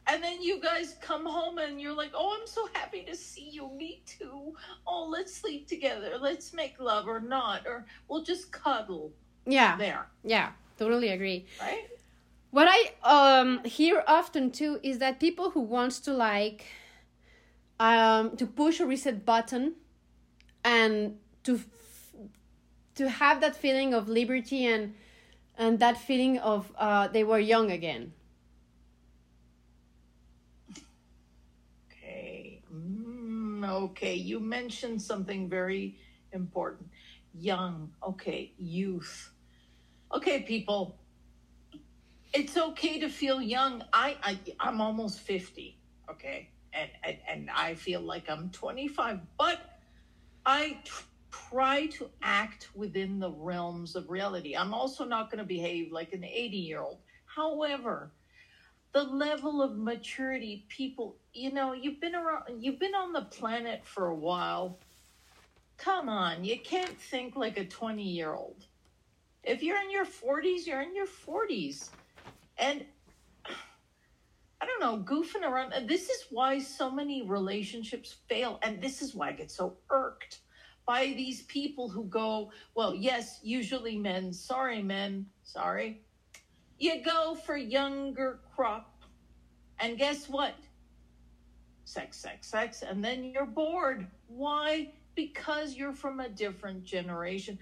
and 0.07 0.21
then 0.21 0.41
you 0.41 0.59
guys 0.59 0.95
come 1.01 1.25
home 1.25 1.59
and 1.59 1.79
you're 1.79 1.95
like, 1.95 2.11
oh, 2.13 2.37
I'm 2.39 2.47
so 2.47 2.67
happy 2.73 3.03
to 3.03 3.15
see 3.15 3.49
you. 3.49 3.69
Me 3.77 4.01
too. 4.05 4.53
Oh, 4.85 5.07
let's 5.09 5.33
sleep 5.33 5.67
together. 5.67 6.17
Let's 6.19 6.53
make 6.53 6.79
love 6.79 7.07
or 7.07 7.19
not. 7.19 7.65
Or 7.65 7.85
we'll 8.07 8.23
just 8.23 8.51
cuddle. 8.51 9.13
Yeah. 9.45 9.77
There. 9.77 10.07
Yeah, 10.23 10.51
totally 10.77 11.09
agree. 11.09 11.45
Right? 11.61 11.87
What 12.51 12.67
I 12.69 12.93
um 13.03 13.63
hear 13.63 14.03
often 14.07 14.51
too 14.51 14.79
is 14.83 14.99
that 14.99 15.19
people 15.19 15.49
who 15.51 15.61
wants 15.61 15.99
to 16.01 16.13
like 16.13 16.65
um 17.80 18.36
to 18.38 18.46
push 18.46 18.80
a 18.80 18.86
reset 18.86 19.25
button 19.25 19.74
and 20.63 21.18
to 21.44 21.60
to 22.96 23.10
have 23.10 23.42
that 23.42 23.56
feeling 23.56 23.94
of 23.94 24.08
liberty 24.08 24.65
and 24.65 24.94
and 25.58 25.80
that 25.80 25.98
feeling 25.98 26.38
of 26.39 26.72
uh 26.77 27.08
they 27.08 27.24
were 27.24 27.39
young 27.39 27.72
again 27.72 28.13
Okay, 33.74 34.13
you 34.13 34.39
mentioned 34.39 35.01
something 35.01 35.50
very 35.50 35.98
important. 36.32 36.89
Young, 37.34 37.92
okay, 38.08 38.53
youth. 38.58 39.32
Okay, 40.13 40.42
people, 40.42 41.00
it's 42.34 42.56
okay 42.56 43.00
to 43.00 43.10
feel 43.10 43.42
young. 43.42 43.84
I, 43.92 44.15
I 44.22 44.39
I'm 44.60 44.80
almost 44.80 45.20
50, 45.20 45.77
okay? 46.10 46.50
And, 46.75 46.89
and 47.03 47.18
and 47.30 47.50
I 47.50 47.75
feel 47.75 48.01
like 48.01 48.30
I'm 48.30 48.50
25, 48.50 49.20
but 49.38 49.60
I 50.46 50.80
tr- 50.84 51.03
try 51.32 51.86
to 51.88 52.10
act 52.22 52.70
within 52.75 53.20
the 53.20 53.32
realms 53.32 53.96
of 53.96 54.10
reality. 54.10 54.56
I'm 54.56 54.74
also 54.74 55.06
not 55.06 55.30
going 55.32 55.39
to 55.39 55.48
behave 55.48 55.92
like 55.92 56.13
an 56.13 56.24
80 56.24 56.58
year 56.58 56.82
old. 56.82 57.00
However, 57.25 58.12
the 58.94 59.03
level 59.03 59.62
of 59.62 59.75
maturity 59.75 60.65
people 60.70 61.18
you 61.34 61.51
know 61.51 61.74
you've 61.74 62.00
been 62.00 62.15
around 62.15 62.44
you've 62.60 62.80
been 62.80 62.96
on 62.96 63.12
the 63.12 63.24
planet 63.24 63.82
for 63.84 64.08
a 64.08 64.15
while 64.15 64.80
come 65.77 66.08
on 66.08 66.44
you 66.44 66.58
can't 66.60 67.00
think 67.00 67.36
like 67.36 67.58
a 67.58 67.65
20 67.65 68.03
year 68.03 68.34
old 68.34 68.65
if 69.44 69.63
you're 69.63 69.82
in 69.82 69.92
your 69.92 70.06
40s 70.06 70.65
you're 70.65 70.82
in 70.82 70.96
your 70.96 71.08
40s 71.08 71.89
and 72.58 72.86
i 74.63 74.65
don't 74.65 74.79
know 74.79 75.03
goofing 75.03 75.43
around 75.43 75.74
this 75.88 76.10
is 76.10 76.25
why 76.29 76.58
so 76.58 76.89
many 76.89 77.22
relationships 77.22 78.15
fail 78.29 78.60
and 78.63 78.82
this 78.82 79.01
is 79.01 79.13
why 79.13 79.29
i 79.29 79.32
get 79.32 79.51
so 79.51 79.75
irked 79.89 80.39
by 80.86 81.08
these 81.17 81.43
people 81.43 81.89
who 81.89 82.05
go 82.05 82.51
well 82.75 82.96
yes 82.96 83.39
usually 83.43 83.98
men 83.98 84.32
sorry 84.32 84.82
men 84.82 85.25
sorry 85.43 86.01
you 86.84 87.01
go 87.01 87.36
for 87.36 87.55
younger 87.55 88.41
crop. 88.53 89.03
And 89.79 89.98
guess 89.98 90.27
what? 90.27 90.53
Sex, 91.86 92.17
sex, 92.17 92.48
sex. 92.48 92.84
And 92.84 93.03
then 93.03 93.24
you're 93.24 93.46
bored. 93.46 94.08
Why? 94.27 94.91
Because 95.15 95.75
you're 95.75 95.93
from 95.93 96.20
a 96.20 96.27
different 96.27 96.84
generation. 96.84 97.58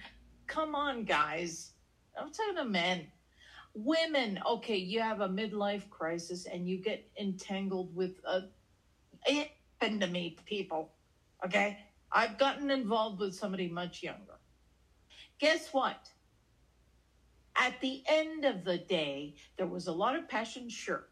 Come 0.47 0.73
on, 0.75 1.03
guys. 1.03 1.73
I'm 2.19 2.31
talking 2.31 2.55
to 2.55 2.65
men. 2.65 3.07
Women, 3.73 4.39
okay, 4.45 4.77
you 4.77 4.99
have 4.99 5.21
a 5.21 5.29
midlife 5.29 5.89
crisis 5.89 6.45
and 6.45 6.67
you 6.67 6.77
get 6.77 7.09
entangled 7.19 7.95
with 7.95 8.19
a. 8.25 8.43
To 9.81 10.07
me, 10.07 10.37
people. 10.45 10.91
Okay? 11.43 11.79
I've 12.11 12.37
gotten 12.37 12.69
involved 12.69 13.19
with 13.19 13.33
somebody 13.33 13.67
much 13.67 14.03
younger. 14.03 14.37
Guess 15.39 15.69
what? 15.73 16.07
At 17.55 17.81
the 17.81 18.03
end 18.05 18.45
of 18.45 18.63
the 18.63 18.77
day, 18.77 19.35
there 19.57 19.65
was 19.67 19.87
a 19.87 19.91
lot 19.91 20.15
of 20.15 20.27
passion, 20.27 20.69
sure. 20.69 21.07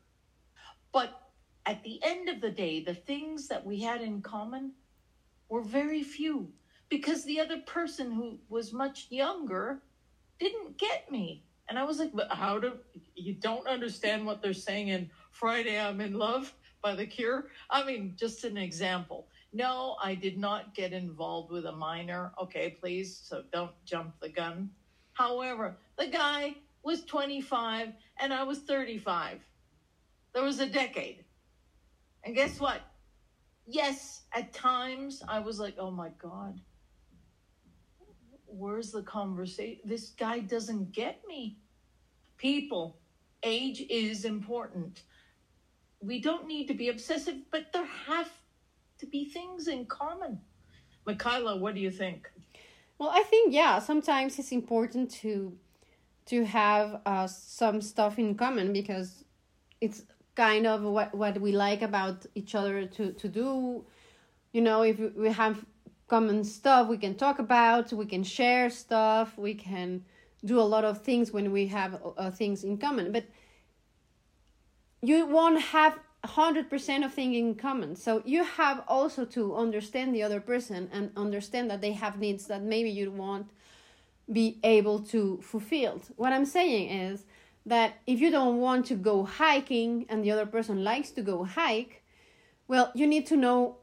But 0.91 1.19
at 1.65 1.83
the 1.83 1.99
end 2.03 2.29
of 2.29 2.41
the 2.41 2.51
day, 2.51 2.83
the 2.83 2.93
things 2.93 3.47
that 3.47 3.65
we 3.65 3.81
had 3.81 4.01
in 4.01 4.21
common 4.21 4.73
were 5.49 5.63
very 5.63 6.03
few 6.03 6.51
because 6.89 7.23
the 7.23 7.39
other 7.39 7.59
person 7.61 8.11
who 8.11 8.39
was 8.49 8.73
much 8.73 9.07
younger 9.09 9.81
didn't 10.39 10.77
get 10.77 11.11
me. 11.11 11.43
And 11.69 11.77
I 11.77 11.83
was 11.83 11.99
like, 11.99 12.11
but 12.13 12.31
how 12.31 12.57
do 12.57 12.73
you 13.15 13.35
don't 13.35 13.67
understand 13.67 14.25
what 14.25 14.41
they're 14.41 14.53
saying 14.53 14.87
in 14.87 15.11
Friday 15.31 15.79
I'm 15.79 16.01
in 16.01 16.17
Love 16.17 16.53
by 16.81 16.95
The 16.95 17.05
Cure? 17.05 17.47
I 17.69 17.83
mean, 17.85 18.15
just 18.17 18.43
an 18.43 18.57
example. 18.57 19.27
No, 19.53 19.95
I 20.03 20.15
did 20.15 20.37
not 20.37 20.73
get 20.73 20.93
involved 20.93 21.51
with 21.51 21.65
a 21.67 21.71
minor. 21.71 22.31
Okay, 22.41 22.77
please, 22.81 23.21
so 23.23 23.43
don't 23.53 23.71
jump 23.85 24.19
the 24.19 24.29
gun. 24.29 24.71
However, 25.13 25.77
the 25.97 26.07
guy 26.07 26.55
was 26.83 27.03
25 27.05 27.93
and 28.19 28.33
I 28.33 28.43
was 28.43 28.59
35. 28.59 29.39
There 30.33 30.43
was 30.43 30.59
a 30.59 30.67
decade. 30.67 31.23
And 32.23 32.35
guess 32.35 32.59
what? 32.59 32.81
Yes, 33.67 34.23
at 34.33 34.53
times 34.53 35.21
I 35.27 35.39
was 35.39 35.59
like, 35.59 35.75
oh 35.77 35.91
my 35.91 36.09
God, 36.21 36.59
where's 38.51 38.91
the 38.91 39.03
conversation? 39.03 39.79
This 39.85 40.09
guy 40.09 40.39
doesn't 40.39 40.91
get 40.91 41.21
me. 41.27 41.57
People, 42.37 42.97
age 43.43 43.85
is 43.89 44.25
important. 44.25 45.03
We 46.01 46.21
don't 46.21 46.47
need 46.47 46.67
to 46.67 46.73
be 46.73 46.89
obsessive, 46.89 47.35
but 47.51 47.73
there 47.73 47.87
have 48.07 48.29
to 48.99 49.05
be 49.05 49.25
things 49.25 49.67
in 49.67 49.85
common. 49.85 50.39
Michaela, 51.05 51.57
what 51.57 51.75
do 51.75 51.81
you 51.81 51.91
think? 51.91 52.29
Well, 52.97 53.09
I 53.09 53.23
think 53.23 53.53
yeah, 53.53 53.79
sometimes 53.79 54.39
it's 54.39 54.51
important 54.51 55.11
to 55.21 55.57
to 56.25 56.45
have 56.45 57.01
uh, 57.05 57.27
some 57.27 57.81
stuff 57.81 58.19
in 58.19 58.35
common 58.35 58.71
because 58.71 59.23
it's 59.81 60.03
kind 60.35 60.67
of 60.67 60.83
what 60.83 61.15
what 61.15 61.39
we 61.41 61.51
like 61.51 61.81
about 61.81 62.25
each 62.35 62.55
other 62.55 62.85
to 62.85 63.13
to 63.13 63.27
do. 63.27 63.85
You 64.51 64.61
know, 64.61 64.81
if 64.83 64.99
we 65.15 65.29
have 65.29 65.65
common 66.09 66.43
stuff 66.43 66.87
we 66.87 66.97
can 66.97 67.15
talk 67.15 67.39
about, 67.39 67.93
we 67.93 68.05
can 68.05 68.23
share 68.23 68.69
stuff, 68.69 69.37
we 69.37 69.53
can 69.53 70.03
do 70.43 70.59
a 70.59 70.61
lot 70.61 70.83
of 70.83 71.01
things 71.01 71.31
when 71.31 71.51
we 71.51 71.67
have 71.67 72.01
uh, 72.17 72.31
things 72.31 72.63
in 72.63 72.77
common. 72.77 73.11
But 73.11 73.25
you 75.01 75.25
won't 75.25 75.61
have 75.61 75.99
100% 76.25 77.05
of 77.05 77.13
things 77.13 77.37
in 77.37 77.55
common. 77.55 77.95
So 77.95 78.21
you 78.25 78.43
have 78.43 78.83
also 78.87 79.23
to 79.25 79.55
understand 79.55 80.13
the 80.13 80.23
other 80.23 80.41
person 80.41 80.89
and 80.91 81.11
understand 81.15 81.69
that 81.71 81.81
they 81.81 81.93
have 81.93 82.19
needs 82.19 82.47
that 82.47 82.61
maybe 82.61 82.89
you 82.89 83.11
won't 83.11 83.49
be 84.31 84.59
able 84.63 84.99
to 84.99 85.39
fulfill. 85.41 86.01
What 86.17 86.33
I'm 86.33 86.45
saying 86.45 86.89
is 86.89 87.25
that 87.65 87.95
if 88.05 88.19
you 88.19 88.31
don't 88.31 88.57
want 88.57 88.85
to 88.87 88.95
go 88.95 89.23
hiking 89.23 90.05
and 90.09 90.23
the 90.23 90.31
other 90.31 90.45
person 90.45 90.83
likes 90.83 91.11
to 91.11 91.21
go 91.21 91.43
hike, 91.43 92.03
well, 92.67 92.91
you 92.93 93.07
need 93.07 93.25
to 93.27 93.37
know 93.37 93.77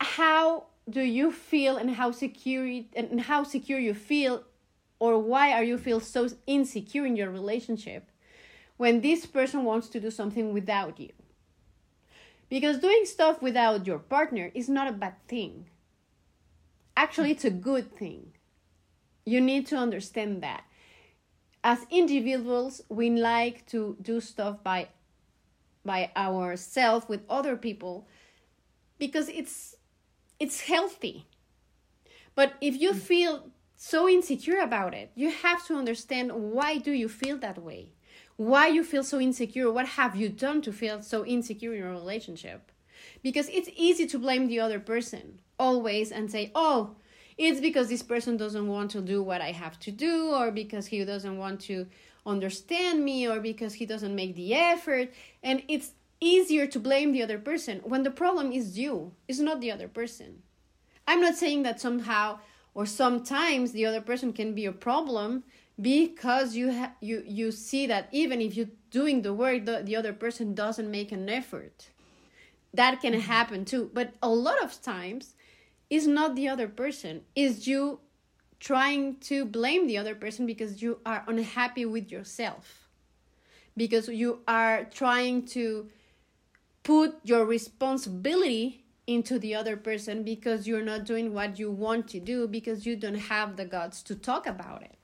how 0.00 0.66
do 0.88 1.02
you 1.02 1.32
feel 1.32 1.76
and 1.76 1.90
how 1.90 2.10
secure 2.10 2.66
and 2.94 3.20
how 3.22 3.42
secure 3.42 3.78
you 3.78 3.94
feel 3.94 4.44
or 4.98 5.18
why 5.18 5.52
are 5.52 5.64
you 5.64 5.76
feel 5.76 6.00
so 6.00 6.28
insecure 6.46 7.04
in 7.04 7.16
your 7.16 7.30
relationship 7.30 8.10
when 8.76 9.00
this 9.00 9.26
person 9.26 9.64
wants 9.64 9.88
to 9.88 10.00
do 10.00 10.10
something 10.10 10.52
without 10.52 10.98
you 11.00 11.10
because 12.48 12.78
doing 12.78 13.04
stuff 13.04 13.42
without 13.42 13.86
your 13.86 13.98
partner 13.98 14.50
is 14.54 14.68
not 14.68 14.88
a 14.88 14.92
bad 14.92 15.14
thing. 15.28 15.66
Actually, 16.96 17.32
it's 17.32 17.44
a 17.44 17.50
good 17.50 17.94
thing. 17.94 18.32
You 19.24 19.40
need 19.40 19.66
to 19.68 19.76
understand 19.76 20.42
that. 20.42 20.64
As 21.64 21.80
individuals, 21.90 22.80
we 22.88 23.10
like 23.10 23.66
to 23.66 23.96
do 24.00 24.20
stuff 24.20 24.62
by 24.62 24.88
by 25.84 26.10
ourselves 26.16 27.08
with 27.08 27.22
other 27.30 27.56
people 27.56 28.08
because 28.98 29.28
it's 29.28 29.75
it's 30.38 30.62
healthy. 30.62 31.26
But 32.34 32.54
if 32.60 32.80
you 32.80 32.92
mm. 32.92 32.98
feel 32.98 33.50
so 33.76 34.08
insecure 34.08 34.58
about 34.58 34.94
it, 34.94 35.10
you 35.14 35.30
have 35.30 35.66
to 35.66 35.76
understand 35.76 36.32
why 36.32 36.78
do 36.78 36.92
you 36.92 37.08
feel 37.08 37.38
that 37.38 37.58
way? 37.62 37.92
why 38.36 38.66
you 38.68 38.84
feel 38.84 39.02
so 39.02 39.18
insecure 39.18 39.70
what 39.70 39.86
have 39.86 40.14
you 40.14 40.28
done 40.28 40.60
to 40.60 40.72
feel 40.72 41.02
so 41.02 41.24
insecure 41.24 41.72
in 41.72 41.80
your 41.80 41.90
relationship 41.90 42.70
because 43.22 43.48
it's 43.48 43.70
easy 43.76 44.06
to 44.06 44.18
blame 44.18 44.46
the 44.46 44.60
other 44.60 44.78
person 44.78 45.40
always 45.58 46.12
and 46.12 46.30
say 46.30 46.50
oh 46.54 46.96
it's 47.38 47.60
because 47.60 47.88
this 47.88 48.02
person 48.02 48.36
doesn't 48.36 48.68
want 48.68 48.90
to 48.90 49.00
do 49.00 49.22
what 49.22 49.40
i 49.40 49.52
have 49.52 49.78
to 49.78 49.90
do 49.90 50.30
or 50.34 50.50
because 50.50 50.86
he 50.86 51.02
doesn't 51.04 51.38
want 51.38 51.60
to 51.60 51.86
understand 52.26 53.04
me 53.04 53.26
or 53.26 53.40
because 53.40 53.74
he 53.74 53.86
doesn't 53.86 54.14
make 54.14 54.34
the 54.34 54.52
effort 54.54 55.08
and 55.42 55.62
it's 55.68 55.92
easier 56.26 56.66
to 56.66 56.78
blame 56.78 57.12
the 57.12 57.22
other 57.22 57.38
person 57.38 57.80
when 57.84 58.02
the 58.02 58.10
problem 58.10 58.52
is 58.52 58.78
you 58.78 59.12
it's 59.28 59.38
not 59.38 59.60
the 59.60 59.70
other 59.70 59.88
person. 59.88 60.42
I'm 61.06 61.20
not 61.20 61.36
saying 61.36 61.62
that 61.62 61.80
somehow 61.80 62.40
or 62.74 62.86
sometimes 62.86 63.72
the 63.72 63.86
other 63.86 64.00
person 64.00 64.32
can 64.32 64.54
be 64.54 64.66
a 64.66 64.72
problem 64.72 65.44
because 65.80 66.56
you 66.56 66.72
ha- 66.72 66.94
you 67.00 67.22
you 67.26 67.52
see 67.52 67.86
that 67.86 68.08
even 68.12 68.40
if 68.40 68.56
you're 68.56 68.76
doing 68.90 69.22
the 69.22 69.34
work 69.34 69.64
the, 69.64 69.82
the 69.82 69.96
other 69.96 70.12
person 70.12 70.54
doesn't 70.54 70.90
make 70.90 71.12
an 71.12 71.28
effort. 71.28 71.90
That 72.74 73.00
can 73.00 73.12
mm-hmm. 73.12 73.32
happen 73.32 73.64
too 73.64 73.90
but 73.92 74.14
a 74.22 74.28
lot 74.28 74.62
of 74.62 74.80
times 74.82 75.34
is 75.88 76.06
not 76.06 76.34
the 76.34 76.48
other 76.48 76.68
person. 76.68 77.22
Is 77.34 77.66
you 77.66 78.00
trying 78.60 79.16
to 79.16 79.44
blame 79.44 79.86
the 79.86 79.98
other 79.98 80.14
person 80.14 80.46
because 80.46 80.82
you 80.82 80.98
are 81.04 81.24
unhappy 81.26 81.84
with 81.84 82.10
yourself. 82.10 82.88
Because 83.76 84.08
you 84.08 84.40
are 84.48 84.84
trying 84.84 85.46
to 85.46 85.88
put 86.86 87.18
your 87.24 87.44
responsibility 87.44 88.84
into 89.08 89.40
the 89.40 89.52
other 89.52 89.76
person 89.76 90.22
because 90.22 90.68
you're 90.68 90.84
not 90.84 91.04
doing 91.04 91.34
what 91.34 91.58
you 91.58 91.68
want 91.68 92.06
to 92.06 92.20
do 92.20 92.46
because 92.46 92.86
you 92.86 92.94
don't 92.94 93.26
have 93.32 93.56
the 93.56 93.64
guts 93.64 94.04
to 94.04 94.14
talk 94.14 94.46
about 94.46 94.84
it 94.84 94.94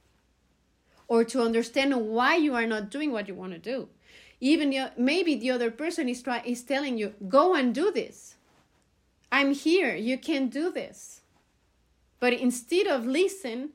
or 1.09 1.25
to 1.25 1.43
understand 1.43 1.93
why 1.97 2.37
you 2.37 2.55
are 2.55 2.69
not 2.69 2.89
doing 2.89 3.11
what 3.11 3.27
you 3.27 3.35
want 3.35 3.53
to 3.53 3.59
do. 3.59 3.89
Even 4.39 4.91
maybe 4.97 5.35
the 5.35 5.51
other 5.51 5.73
person 5.73 6.09
is 6.09 6.23
try, 6.23 6.41
is 6.47 6.63
telling 6.63 6.99
you 6.99 7.15
go 7.29 7.53
and 7.57 7.75
do 7.75 7.91
this. 7.91 8.37
I'm 9.33 9.53
here. 9.53 9.97
You 9.97 10.19
can 10.19 10.51
do 10.51 10.71
this. 10.71 11.23
But 12.21 12.33
instead 12.33 12.87
of 12.87 13.07
listen 13.07 13.71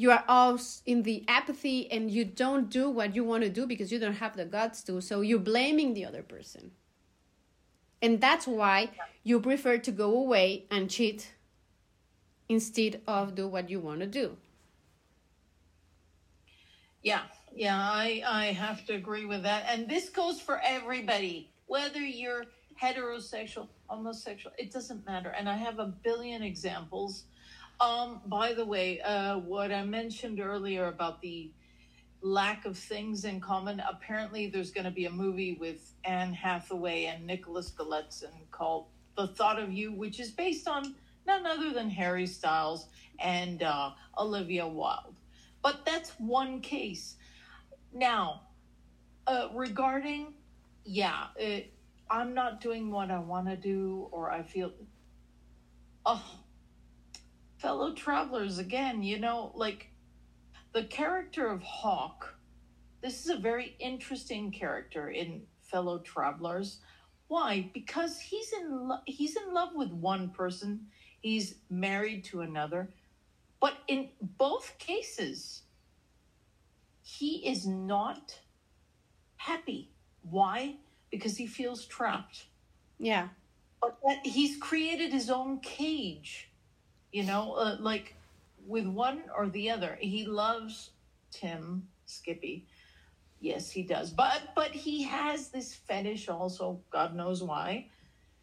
you 0.00 0.12
are 0.12 0.22
all 0.28 0.60
in 0.86 1.02
the 1.02 1.24
apathy 1.26 1.90
and 1.90 2.08
you 2.08 2.24
don't 2.24 2.70
do 2.70 2.88
what 2.88 3.16
you 3.16 3.24
want 3.24 3.42
to 3.42 3.50
do 3.50 3.66
because 3.66 3.90
you 3.90 3.98
don't 3.98 4.12
have 4.12 4.36
the 4.36 4.44
guts 4.44 4.84
to. 4.84 5.00
So 5.00 5.22
you're 5.22 5.40
blaming 5.40 5.94
the 5.94 6.04
other 6.04 6.22
person 6.22 6.70
and 8.02 8.20
that's 8.20 8.46
why 8.46 8.90
you 9.24 9.40
prefer 9.40 9.78
to 9.78 9.90
go 9.90 10.16
away 10.16 10.64
and 10.70 10.90
cheat 10.90 11.32
instead 12.48 13.00
of 13.06 13.34
do 13.34 13.46
what 13.46 13.68
you 13.68 13.80
want 13.80 14.00
to 14.00 14.06
do 14.06 14.36
yeah, 17.02 17.22
yeah, 17.54 17.76
I, 17.76 18.22
I 18.26 18.46
have 18.46 18.84
to 18.86 18.94
agree 18.94 19.24
with 19.24 19.42
that. 19.44 19.64
And 19.68 19.88
this 19.88 20.08
goes 20.08 20.40
for 20.40 20.60
everybody, 20.64 21.50
whether 21.66 22.00
you're 22.00 22.44
heterosexual, 22.80 23.68
homosexual, 23.86 24.54
it 24.58 24.72
doesn't 24.72 25.06
matter. 25.06 25.30
And 25.30 25.48
I 25.48 25.56
have 25.56 25.78
a 25.78 25.86
billion 25.86 26.42
examples. 26.42 27.24
Um, 27.80 28.20
by 28.26 28.52
the 28.52 28.64
way, 28.64 29.00
uh, 29.00 29.38
what 29.38 29.70
I 29.70 29.84
mentioned 29.84 30.40
earlier 30.40 30.86
about 30.86 31.20
the 31.20 31.50
lack 32.20 32.64
of 32.64 32.76
things 32.76 33.24
in 33.24 33.40
common, 33.40 33.80
apparently 33.88 34.48
there's 34.48 34.70
going 34.70 34.84
to 34.84 34.90
be 34.90 35.04
a 35.04 35.10
movie 35.10 35.56
with 35.60 35.92
Anne 36.04 36.32
Hathaway 36.32 37.04
and 37.04 37.26
Nicholas 37.26 37.70
Galitzine 37.70 38.50
called 38.50 38.86
The 39.16 39.28
Thought 39.28 39.60
of 39.60 39.72
You, 39.72 39.92
which 39.92 40.18
is 40.20 40.30
based 40.30 40.66
on 40.66 40.94
none 41.26 41.46
other 41.46 41.72
than 41.72 41.90
Harry 41.90 42.26
Styles 42.26 42.86
and 43.18 43.62
uh, 43.62 43.90
Olivia 44.16 44.66
Wilde. 44.66 45.14
But 45.62 45.84
that's 45.84 46.10
one 46.18 46.60
case. 46.60 47.16
Now, 47.92 48.42
uh, 49.26 49.48
regarding, 49.54 50.34
yeah, 50.84 51.26
it, 51.36 51.72
I'm 52.10 52.34
not 52.34 52.60
doing 52.60 52.90
what 52.90 53.10
I 53.10 53.18
want 53.18 53.48
to 53.48 53.56
do, 53.56 54.08
or 54.10 54.30
I 54.30 54.42
feel, 54.42 54.72
oh, 56.06 56.24
fellow 57.58 57.92
travelers, 57.92 58.58
again, 58.58 59.02
you 59.02 59.18
know, 59.18 59.52
like 59.54 59.90
the 60.72 60.84
character 60.84 61.48
of 61.48 61.62
Hawk. 61.62 62.34
This 63.02 63.24
is 63.24 63.30
a 63.30 63.36
very 63.36 63.76
interesting 63.78 64.50
character 64.50 65.08
in 65.08 65.42
fellow 65.62 65.98
travelers. 65.98 66.80
Why? 67.28 67.70
Because 67.72 68.20
he's 68.20 68.52
in 68.52 68.88
lo- 68.88 69.02
he's 69.06 69.36
in 69.36 69.52
love 69.52 69.70
with 69.74 69.90
one 69.90 70.30
person, 70.30 70.86
he's 71.20 71.56
married 71.70 72.24
to 72.24 72.40
another, 72.40 72.90
but 73.60 73.74
in 73.86 74.10
both 74.20 74.76
cases, 74.78 75.62
he 77.02 77.46
is 77.48 77.66
not 77.66 78.40
happy. 79.36 79.90
Why? 80.22 80.76
Because 81.10 81.36
he 81.36 81.46
feels 81.46 81.86
trapped. 81.86 82.46
Yeah. 82.98 83.28
But 83.80 83.98
he's 84.24 84.56
created 84.56 85.12
his 85.12 85.30
own 85.30 85.60
cage, 85.60 86.50
you 87.12 87.24
know, 87.24 87.54
uh, 87.54 87.76
like 87.78 88.14
with 88.66 88.86
one 88.86 89.22
or 89.36 89.48
the 89.48 89.70
other. 89.70 89.98
He 90.00 90.26
loves 90.26 90.90
Tim 91.30 91.88
Skippy. 92.06 92.66
Yes, 93.40 93.70
he 93.70 93.82
does. 93.82 94.10
But 94.10 94.54
but 94.54 94.70
he 94.70 95.04
has 95.04 95.48
this 95.48 95.74
fetish 95.74 96.28
also, 96.28 96.80
God 96.90 97.14
knows 97.14 97.42
why. 97.42 97.88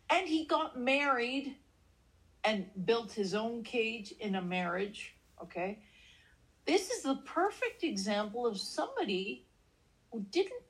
And 0.10 0.28
he 0.28 0.45
got 0.45 0.80
married 0.80 1.56
and 2.43 2.69
built 2.86 3.12
his 3.12 3.34
own 3.34 3.63
cage 3.63 4.13
in 4.19 4.36
a 4.36 4.41
marriage, 4.41 5.15
okay? 5.41 5.80
This 6.65 6.91
is 6.91 7.04
the 7.04 7.15
perfect 7.25 7.84
example 7.84 8.45
of 8.45 8.60
somebody 8.60 9.47
who 10.12 10.25
didn't 10.32 10.63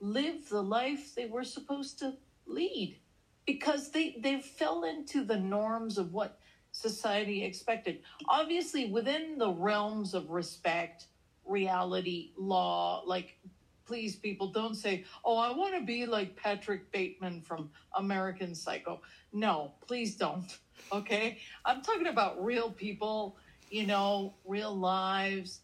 live 0.00 0.48
the 0.48 0.62
life 0.62 1.14
they 1.14 1.26
were 1.26 1.44
supposed 1.44 1.98
to 1.98 2.14
lead 2.46 2.98
because 3.46 3.90
they, 3.90 4.16
they 4.20 4.40
fell 4.40 4.84
into 4.84 5.24
the 5.24 5.38
norms 5.38 5.98
of 5.98 6.12
what 6.12 6.38
society 6.72 7.44
expected. 7.44 8.00
Obviously, 8.28 8.90
within 8.90 9.38
the 9.38 9.50
realms 9.50 10.14
of 10.14 10.30
respect, 10.30 11.06
reality, 11.46 12.32
law, 12.36 13.02
like 13.06 13.38
please 13.84 14.14
people 14.14 14.46
don't 14.46 14.76
say 14.76 15.04
oh 15.24 15.36
i 15.36 15.50
want 15.50 15.74
to 15.74 15.84
be 15.84 16.06
like 16.06 16.36
patrick 16.36 16.90
bateman 16.92 17.40
from 17.40 17.68
american 17.98 18.54
psycho 18.54 19.00
no 19.32 19.72
please 19.88 20.14
don't 20.14 20.58
okay 20.92 21.38
i'm 21.64 21.82
talking 21.82 22.06
about 22.06 22.42
real 22.42 22.70
people 22.70 23.36
you 23.72 23.86
know, 23.86 24.34
real 24.44 24.76
lives. 24.76 25.60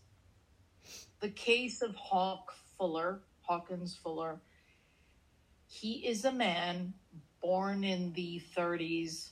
The 1.20 1.28
case 1.28 1.82
of 1.82 1.94
Hawk 1.94 2.54
Fuller, 2.76 3.20
Hawkins 3.42 3.94
Fuller, 3.94 4.40
he 5.66 6.06
is 6.06 6.24
a 6.24 6.32
man 6.32 6.94
born 7.42 7.84
in 7.84 8.14
the 8.14 8.42
30s. 8.56 9.28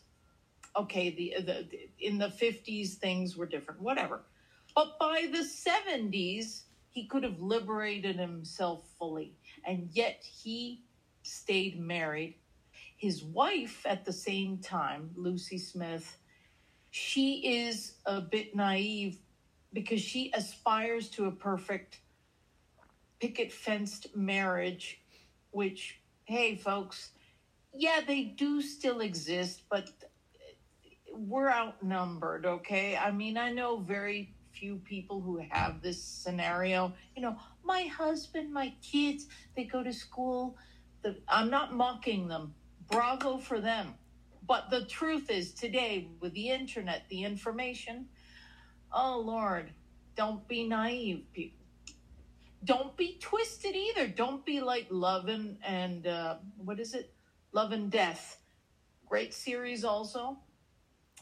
Okay, 0.79 1.11
the, 1.11 1.43
the 1.43 1.67
in 1.99 2.19
the 2.19 2.29
50s 2.29 2.95
things 2.95 3.37
were 3.37 3.47
different, 3.47 3.81
whatever. 3.81 4.23
But 4.75 4.99
by 4.99 5.29
the 5.33 5.39
70s, 5.39 6.65
he 6.91 7.07
could 7.07 7.23
have 7.23 7.41
liberated 7.41 8.17
himself 8.17 8.85
fully, 8.99 9.35
and 9.67 9.89
yet 9.93 10.23
he 10.23 10.83
stayed 11.23 11.81
married. 11.81 12.35
His 12.97 13.23
wife, 13.23 13.85
at 13.87 14.05
the 14.05 14.13
same 14.13 14.59
time, 14.59 15.11
Lucy 15.17 15.59
Smith, 15.59 16.19
she 16.91 17.67
is 17.67 17.95
a 18.07 18.21
bit 18.21 18.55
naive 18.55 19.19
because 19.73 20.01
she 20.01 20.31
aspires 20.35 21.09
to 21.11 21.27
a 21.27 21.31
perfect 21.31 22.01
picket 23.21 23.53
fenced 23.53 24.15
marriage, 24.17 25.01
which, 25.51 26.01
hey, 26.25 26.57
folks, 26.57 27.11
yeah, 27.75 28.01
they 28.07 28.23
do 28.25 28.63
still 28.63 29.01
exist, 29.01 29.63
but 29.71 29.91
we're 31.19 31.51
outnumbered, 31.51 32.47
okay? 32.47 32.97
I 32.97 33.11
mean, 33.11 33.37
I 33.37 33.53
know 33.53 33.79
very 33.79 34.35
few 34.53 34.77
people 34.77 35.21
who 35.21 35.41
have 35.51 35.83
this 35.83 36.03
scenario. 36.03 36.93
You 37.15 37.23
know, 37.23 37.37
my 37.65 37.83
husband, 37.83 38.53
my 38.53 38.75
kids, 38.83 39.27
they 39.55 39.65
go 39.65 39.83
to 39.83 39.93
school. 39.93 40.57
The, 41.03 41.17
I'm 41.29 41.51
not 41.51 41.75
mocking 41.75 42.29
them. 42.29 42.55
Bravo 42.91 43.39
for 43.39 43.61
them. 43.61 43.95
But 44.47 44.71
the 44.71 44.85
truth 44.85 45.31
is, 45.31 45.53
today, 45.53 46.09
with 46.21 46.33
the 46.33 46.51
internet, 46.51 47.05
the 47.09 47.25
information, 47.25 48.07
oh 48.93 49.19
Lord, 49.19 49.73
don't 50.17 50.47
be 50.47 50.67
naive, 50.67 51.25
people. 51.33 51.67
Don't 52.65 52.97
be 52.97 53.19
twisted 53.21 53.77
either. 53.77 54.09
Don't 54.09 54.45
be 54.45 54.61
like 54.61 54.87
Love 54.91 55.29
and, 55.29 55.59
and 55.65 56.07
uh, 56.07 56.37
what 56.57 56.81
is 56.81 56.95
it? 56.95 57.13
Love 57.53 57.73
and 57.73 57.91
Death. 57.91 58.39
Great 59.09 59.35
series 59.35 59.85
also. 59.85 60.39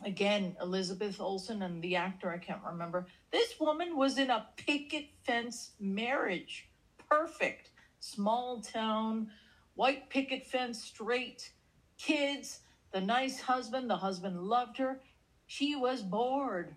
Again, 0.02 0.56
Elizabeth 0.60 1.20
Olsen 1.20 1.62
and 1.62 1.80
the 1.80 1.96
actor, 1.96 2.30
I 2.30 2.38
can't 2.38 2.62
remember. 2.66 3.06
This 3.30 3.60
woman 3.60 3.96
was 3.96 4.18
in 4.18 4.30
a 4.30 4.46
picket 4.56 5.06
fence 5.24 5.70
marriage. 5.78 6.68
Perfect. 7.08 7.70
Small 8.00 8.60
town, 8.60 9.30
white 9.76 10.10
picket 10.10 10.46
fence, 10.46 10.82
straight, 10.82 11.52
kids, 11.96 12.60
the 12.92 13.00
nice 13.00 13.40
husband. 13.40 13.88
The 13.88 13.96
husband 13.96 14.42
loved 14.42 14.78
her. 14.78 15.00
She 15.46 15.76
was 15.76 16.02
bored. 16.02 16.74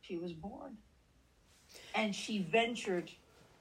She 0.00 0.16
was 0.16 0.32
bored. 0.32 0.76
And 1.94 2.14
she 2.14 2.42
ventured 2.42 3.10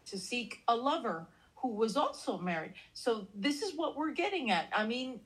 to 0.07 0.17
seek 0.17 0.61
a 0.67 0.75
lover 0.75 1.27
who 1.57 1.69
was 1.69 1.97
also 1.97 2.37
married. 2.37 2.73
So, 2.93 3.27
this 3.35 3.61
is 3.61 3.75
what 3.75 3.97
we're 3.97 4.11
getting 4.11 4.49
at. 4.49 4.69
I 4.73 4.87
mean, 4.87 5.19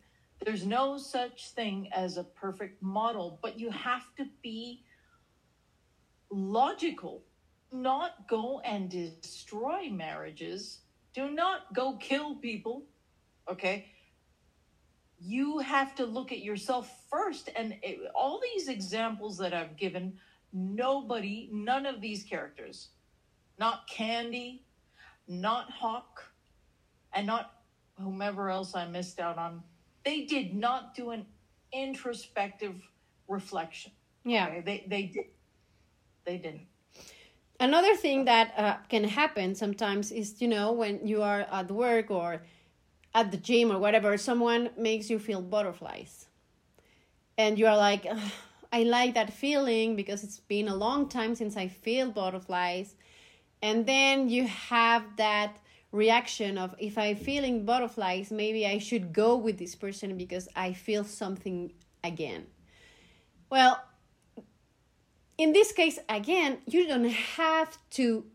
there's 0.45 0.65
no 0.65 0.97
such 0.97 1.51
thing 1.51 1.89
as 1.93 2.17
a 2.17 2.23
perfect 2.23 2.81
model, 2.81 3.39
but 3.41 3.59
you 3.59 3.69
have 3.71 4.03
to 4.17 4.25
be 4.41 4.83
logical. 6.29 7.23
Not 7.71 8.27
go 8.27 8.59
and 8.59 8.89
destroy 8.89 9.89
marriages. 9.89 10.81
Do 11.13 11.31
not 11.31 11.73
go 11.73 11.97
kill 11.97 12.35
people. 12.35 12.83
Okay. 13.49 13.87
You 15.19 15.59
have 15.59 15.95
to 15.95 16.05
look 16.05 16.31
at 16.31 16.39
yourself 16.39 16.91
first. 17.09 17.49
And 17.55 17.77
it, 17.81 17.99
all 18.13 18.41
these 18.41 18.67
examples 18.67 19.37
that 19.37 19.53
I've 19.53 19.77
given, 19.77 20.19
nobody, 20.51 21.49
none 21.51 21.85
of 21.85 22.01
these 22.01 22.23
characters, 22.23 22.89
not 23.57 23.87
Candy, 23.87 24.65
not 25.27 25.71
Hawk, 25.71 26.25
and 27.13 27.25
not 27.25 27.53
whomever 27.97 28.49
else 28.49 28.75
I 28.75 28.85
missed 28.87 29.19
out 29.19 29.37
on, 29.37 29.63
they 30.05 30.21
did 30.25 30.53
not 30.55 30.95
do 30.95 31.11
an 31.11 31.25
introspective 31.71 32.75
reflection. 33.27 33.91
Yeah. 34.25 34.47
Okay? 34.47 34.61
They 34.61 34.85
they 34.87 35.03
did 35.03 35.25
they 36.25 36.37
didn't. 36.37 36.67
Another 37.59 37.95
thing 37.95 38.25
that 38.25 38.53
uh, 38.57 38.77
can 38.89 39.03
happen 39.05 39.55
sometimes 39.55 40.11
is, 40.11 40.41
you 40.41 40.47
know, 40.47 40.71
when 40.71 41.05
you 41.07 41.21
are 41.21 41.41
at 41.51 41.71
work 41.71 42.11
or 42.11 42.43
at 43.13 43.31
the 43.31 43.37
gym 43.37 43.71
or 43.71 43.79
whatever, 43.79 44.17
someone 44.17 44.69
makes 44.77 45.09
you 45.09 45.19
feel 45.19 45.41
butterflies. 45.41 46.27
And 47.37 47.57
you're 47.57 47.75
like, 47.75 48.05
I 48.73 48.83
like 48.83 49.13
that 49.13 49.31
feeling 49.31 49.95
because 49.95 50.23
it's 50.23 50.39
been 50.39 50.67
a 50.67 50.75
long 50.75 51.07
time 51.07 51.35
since 51.35 51.55
I 51.55 51.67
feel 51.67 52.11
butterflies. 52.11 52.95
And 53.61 53.85
then 53.85 54.29
you 54.29 54.47
have 54.47 55.03
that 55.17 55.57
reaction 55.93 56.57
of 56.57 56.75
if 56.79 56.97
I'm 56.97 57.15
feeling 57.15 57.63
butterflies, 57.63 58.31
maybe 58.31 58.67
I 58.67 58.79
should 58.79 59.13
go 59.13 59.37
with 59.37 59.57
this 59.57 59.75
person 59.75 60.17
because 60.17 60.49
I 60.55 60.73
feel 60.73 61.05
something 61.05 61.71
again. 62.03 62.47
Well, 63.49 63.81
in 65.37 65.53
this 65.53 65.71
case, 65.71 65.99
again, 66.09 66.57
you 66.65 66.87
don't 66.87 67.09
have 67.09 67.77
to 67.91 68.25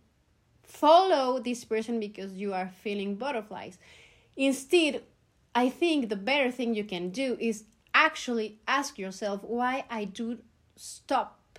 follow 0.62 1.40
this 1.40 1.64
person 1.64 1.98
because 1.98 2.32
you 2.32 2.54
are 2.54 2.70
feeling 2.82 3.16
butterflies. 3.16 3.76
Instead, 4.36 5.02
I 5.54 5.68
think 5.68 6.08
the 6.08 6.16
better 6.16 6.52
thing 6.52 6.74
you 6.74 6.84
can 6.84 7.10
do 7.10 7.36
is 7.40 7.64
actually 7.92 8.58
ask 8.68 8.98
yourself 8.98 9.42
why 9.42 9.84
I 9.90 10.04
do 10.04 10.38
stop 10.76 11.58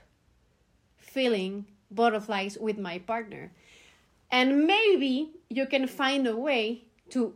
feeling 0.98 1.66
butterflies 1.92 2.58
with 2.58 2.78
my 2.78 3.00
partner. 3.00 3.52
And 4.32 4.68
maybe 4.68 5.32
you 5.50 5.66
can 5.66 5.88
find 5.88 6.28
a 6.28 6.36
way 6.36 6.84
to 7.10 7.34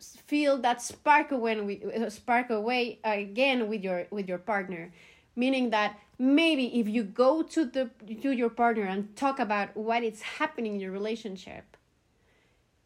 feel 0.00 0.58
that 0.58 0.80
spark 0.80 1.32
away, 1.32 1.82
uh, 1.96 2.08
spark 2.08 2.50
away 2.50 3.00
again 3.04 3.68
with 3.68 3.82
your 3.82 4.06
with 4.10 4.28
your 4.28 4.38
partner. 4.38 4.92
Meaning 5.34 5.70
that 5.70 5.98
maybe 6.18 6.78
if 6.78 6.88
you 6.88 7.02
go 7.02 7.42
to 7.42 7.64
the 7.64 7.90
to 8.22 8.30
your 8.30 8.50
partner 8.50 8.84
and 8.84 9.14
talk 9.16 9.38
about 9.40 9.76
what 9.76 10.04
is 10.04 10.22
happening 10.22 10.74
in 10.74 10.80
your 10.80 10.92
relationship 10.92 11.76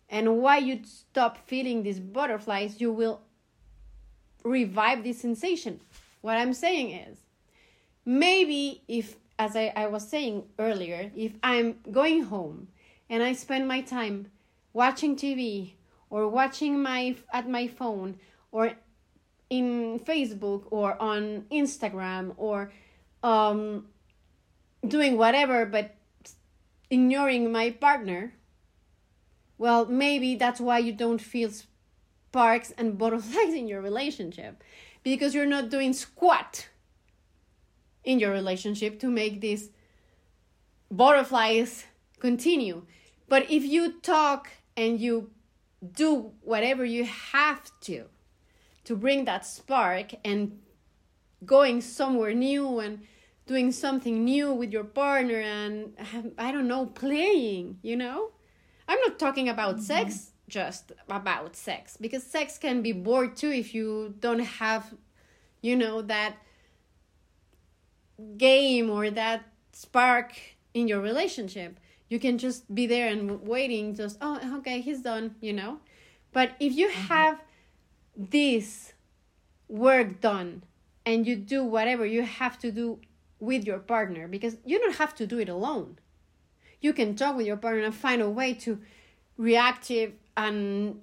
and 0.09 0.39
why 0.39 0.59
you 0.59 0.81
stop 0.85 1.37
feeling 1.47 1.83
these 1.83 2.01
butterflies 2.01 2.81
you 2.81 2.93
will 2.93 3.21
revive 4.45 5.03
this 5.03 5.21
sensation. 5.21 5.81
What 6.23 6.39
i'm 6.39 6.55
saying 6.55 6.91
is 6.93 7.19
maybe 8.05 8.83
if 8.89 9.17
as 9.39 9.55
I, 9.55 9.73
I 9.77 9.87
was 9.89 10.09
saying 10.09 10.45
earlier 10.59 11.11
if 11.15 11.33
i'm 11.43 11.77
going 11.93 12.25
home 12.25 12.69
and 13.09 13.23
i 13.23 13.33
spend 13.33 13.67
my 13.67 13.81
time 13.81 14.31
watching 14.73 15.17
tv 15.17 15.73
or 16.11 16.29
watching 16.29 16.83
my 16.83 17.17
at 17.33 17.49
my 17.49 17.67
phone 17.67 18.19
or 18.53 18.73
in 19.51 20.01
Facebook 20.01 20.65
or 20.71 21.01
on 21.01 21.45
Instagram 21.53 22.35
or 22.37 22.73
um, 23.23 23.87
doing 24.87 25.17
whatever 25.17 25.67
but 25.67 25.95
ignoring 26.91 27.51
my 27.53 27.71
partner, 27.71 28.33
well, 29.59 29.87
maybe 29.87 30.37
that's 30.37 30.61
why 30.61 30.79
you 30.79 30.93
don't 30.93 31.21
feel 31.21 31.51
sparks 31.51 32.73
and 32.77 32.99
butterflies 32.99 33.55
in 33.55 33.69
your 33.69 33.81
relationship 33.81 34.63
because 35.03 35.35
you're 35.35 35.47
not 35.47 35.71
doing 35.71 35.93
squat 35.93 36.69
in 38.05 38.19
your 38.19 38.33
relationship 38.33 39.01
to 39.01 39.09
make 39.09 39.41
these 39.41 39.71
butterflies 40.91 41.85
continue. 42.27 42.83
But 43.29 43.43
if 43.51 43.63
you 43.65 44.01
talk 44.01 44.43
and 44.77 45.01
you 45.01 45.31
do 46.05 46.33
whatever 46.43 46.85
you 46.85 47.05
have 47.05 47.61
to, 47.83 47.99
to 48.85 48.97
bring 48.97 49.25
that 49.27 49.47
spark 49.47 50.09
and 50.25 50.59
going 51.45 51.81
somewhere 51.81 52.35
new 52.35 52.81
and 52.81 52.95
doing 53.47 53.71
something 53.71 54.25
new 54.25 54.53
with 54.53 54.71
your 54.73 54.89
partner 55.03 55.41
and 55.41 55.95
I 56.37 56.51
don't 56.53 56.67
know 56.67 56.87
playing, 56.87 57.79
you 57.83 57.97
know? 57.97 58.33
I'm 58.89 59.01
not 59.07 59.19
talking 59.19 59.49
about 59.49 59.77
mm-hmm. 59.77 59.93
sex 59.93 60.33
just 60.49 60.93
about 61.09 61.57
sex 61.57 61.97
because 62.01 62.23
sex 62.23 62.57
can 62.57 62.81
be 62.81 62.93
bored 62.93 63.35
too 63.35 63.51
if 63.51 63.75
you 63.75 64.15
don't 64.21 64.47
have 64.63 64.95
you 65.61 65.75
know 65.75 66.01
that 66.03 66.37
game 68.37 68.89
or 68.89 69.11
that 69.11 69.43
spark 69.73 70.31
in 70.73 70.87
your 70.87 71.01
relationship. 71.01 71.81
You 72.09 72.19
can 72.19 72.39
just 72.39 72.73
be 72.73 72.87
there 72.87 73.09
and 73.09 73.43
waiting 73.43 73.95
just 73.95 74.19
oh 74.21 74.39
okay, 74.59 74.81
he's 74.81 75.03
done, 75.03 75.35
you 75.41 75.53
know? 75.53 75.79
But 76.33 76.53
if 76.61 76.75
you 76.75 76.89
mm-hmm. 76.89 77.07
have 77.09 77.41
this 78.17 78.93
work 79.69 80.21
done 80.21 80.63
and 81.05 81.27
you 81.27 81.37
do 81.37 81.65
whatever 81.65 82.07
you 82.07 82.23
have 82.23 82.59
to 82.59 82.71
do 82.71 82.99
with 83.39 83.65
your 83.65 83.79
partner 83.79 84.27
because 84.29 84.57
you 84.65 84.79
don't 84.79 84.97
have 84.97 85.15
to 85.15 85.27
do 85.27 85.39
it 85.39 85.49
alone. 85.49 85.99
You 86.81 86.93
can 86.93 87.15
talk 87.15 87.37
with 87.37 87.47
your 87.47 87.57
partner 87.57 87.85
and 87.85 87.95
find 87.95 88.23
a 88.23 88.31
way 88.31 88.55
to 88.55 88.81
reactive 89.37 90.13
and 90.37 91.01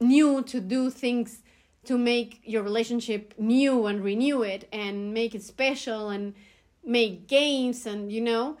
new 0.00 0.42
to 0.42 0.60
do 0.60 0.90
things 0.90 1.42
to 1.84 1.98
make 1.98 2.40
your 2.44 2.62
relationship 2.62 3.34
new 3.38 3.86
and 3.86 4.04
renew 4.04 4.42
it 4.42 4.68
and 4.72 5.12
make 5.12 5.34
it 5.34 5.42
special 5.42 6.10
and 6.10 6.34
make 6.84 7.26
games 7.26 7.86
and 7.86 8.12
you 8.12 8.20
know 8.20 8.56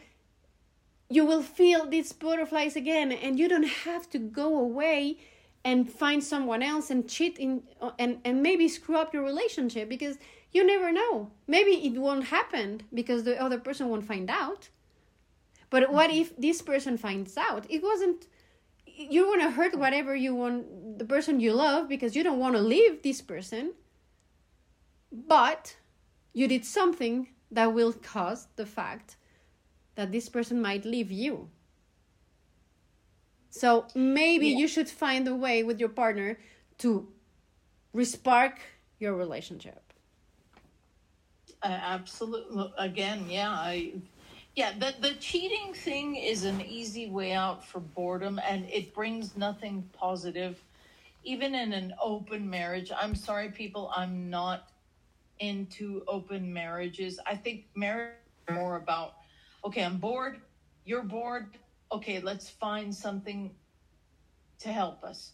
you 1.14 1.24
will 1.24 1.42
feel 1.42 1.86
these 1.86 2.12
butterflies 2.12 2.76
again 2.76 3.12
and 3.12 3.38
you 3.38 3.48
don't 3.48 3.68
have 3.84 4.08
to 4.10 4.18
go 4.18 4.58
away 4.58 5.18
and 5.64 5.90
find 5.90 6.22
someone 6.24 6.62
else 6.62 6.90
and 6.90 7.08
cheat 7.08 7.38
in 7.38 7.62
uh, 7.80 7.90
and 7.98 8.18
and 8.24 8.42
maybe 8.42 8.68
screw 8.68 8.96
up 8.96 9.14
your 9.14 9.22
relationship 9.22 9.88
because 9.88 10.18
you 10.50 10.66
never 10.66 10.92
know. 10.92 11.30
Maybe 11.46 11.72
it 11.86 11.98
won't 11.98 12.24
happen 12.24 12.82
because 12.92 13.24
the 13.24 13.40
other 13.40 13.58
person 13.58 13.88
won't 13.88 14.06
find 14.06 14.28
out. 14.28 14.68
But 15.70 15.92
what 15.92 16.10
mm-hmm. 16.10 16.20
if 16.20 16.36
this 16.36 16.62
person 16.62 16.98
finds 16.98 17.36
out? 17.36 17.66
It 17.68 17.82
wasn't 17.82 18.26
you 18.86 19.26
want 19.26 19.40
to 19.42 19.50
hurt 19.50 19.78
whatever 19.78 20.14
you 20.14 20.34
want 20.34 20.98
the 20.98 21.04
person 21.04 21.40
you 21.40 21.52
love 21.54 21.88
because 21.88 22.14
you 22.14 22.22
don't 22.22 22.38
want 22.38 22.54
to 22.56 22.60
leave 22.60 23.02
this 23.02 23.20
person. 23.22 23.72
But 25.10 25.76
you 26.32 26.48
did 26.48 26.64
something 26.64 27.28
that 27.50 27.72
will 27.72 27.92
cause 27.92 28.48
the 28.56 28.66
fact 28.66 29.16
that 29.94 30.12
this 30.12 30.28
person 30.28 30.60
might 30.60 30.84
leave 30.84 31.10
you 31.10 31.50
so 33.50 33.86
maybe 33.94 34.48
Yeah. 34.48 34.58
you 34.58 34.68
should 34.68 34.88
find 34.88 35.28
a 35.28 35.34
way 35.34 35.62
with 35.62 35.78
your 35.78 35.90
partner 35.90 36.38
to 36.78 37.12
respark 37.94 38.54
your 38.98 39.14
relationship. 39.14 39.92
Uh, 41.62 41.66
absolutely. 41.68 42.72
Again, 42.78 43.28
yeah, 43.28 43.50
I, 43.50 43.92
yeah. 44.56 44.72
The 44.78 44.94
the 45.00 45.14
cheating 45.14 45.74
thing 45.74 46.16
is 46.16 46.44
an 46.44 46.60
easy 46.62 47.08
way 47.10 47.32
out 47.32 47.64
for 47.64 47.80
boredom, 47.80 48.40
and 48.48 48.68
it 48.70 48.94
brings 48.94 49.36
nothing 49.36 49.88
positive. 49.92 50.62
Even 51.24 51.54
in 51.54 51.72
an 51.72 51.94
open 52.02 52.48
marriage, 52.50 52.90
I'm 52.96 53.14
sorry, 53.14 53.50
people, 53.50 53.92
I'm 53.94 54.28
not 54.28 54.70
into 55.38 56.02
open 56.08 56.52
marriages. 56.52 57.20
I 57.26 57.36
think 57.36 57.66
marriage 57.76 58.16
is 58.48 58.54
more 58.56 58.76
about, 58.76 59.14
okay, 59.64 59.84
I'm 59.84 59.98
bored, 59.98 60.40
you're 60.84 61.02
bored. 61.02 61.58
Okay, 61.90 62.20
let's 62.20 62.48
find 62.48 62.94
something 62.94 63.50
to 64.60 64.68
help 64.68 65.04
us. 65.04 65.32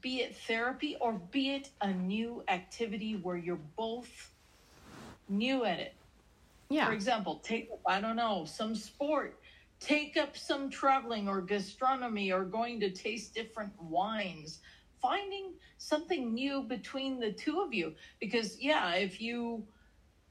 Be 0.00 0.20
it 0.20 0.36
therapy 0.36 0.96
or 1.00 1.12
be 1.12 1.50
it 1.50 1.70
a 1.80 1.92
new 1.92 2.42
activity 2.48 3.16
where 3.16 3.36
you're 3.36 3.60
both 3.76 4.30
new 5.28 5.64
at 5.64 5.78
it. 5.78 5.94
Yeah. 6.70 6.86
For 6.86 6.92
example, 6.92 7.40
take 7.42 7.68
I 7.86 8.00
don't 8.00 8.16
know, 8.16 8.46
some 8.46 8.74
sport, 8.74 9.38
take 9.80 10.16
up 10.16 10.36
some 10.36 10.70
traveling 10.70 11.28
or 11.28 11.40
gastronomy 11.40 12.32
or 12.32 12.44
going 12.44 12.80
to 12.80 12.90
taste 12.90 13.34
different 13.34 13.72
wines, 13.80 14.60
finding 15.00 15.52
something 15.78 16.32
new 16.32 16.62
between 16.62 17.20
the 17.20 17.32
two 17.32 17.60
of 17.60 17.74
you. 17.74 17.94
Because, 18.20 18.60
yeah, 18.60 18.94
if 18.94 19.20
you, 19.20 19.66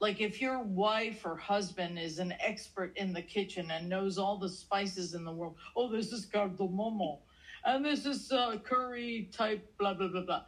like, 0.00 0.20
if 0.20 0.40
your 0.40 0.62
wife 0.62 1.24
or 1.24 1.36
husband 1.36 1.98
is 1.98 2.18
an 2.18 2.34
expert 2.40 2.96
in 2.96 3.12
the 3.12 3.22
kitchen 3.22 3.70
and 3.70 3.88
knows 3.88 4.18
all 4.18 4.36
the 4.38 4.48
spices 4.48 5.14
in 5.14 5.24
the 5.24 5.32
world, 5.32 5.56
oh, 5.76 5.90
this 5.90 6.12
is 6.12 6.26
cardamomo, 6.26 7.18
and 7.64 7.84
this 7.84 8.04
is 8.04 8.30
uh, 8.32 8.56
curry 8.64 9.28
type, 9.32 9.64
blah, 9.78 9.94
blah, 9.94 10.08
blah, 10.08 10.22
blah 10.22 10.42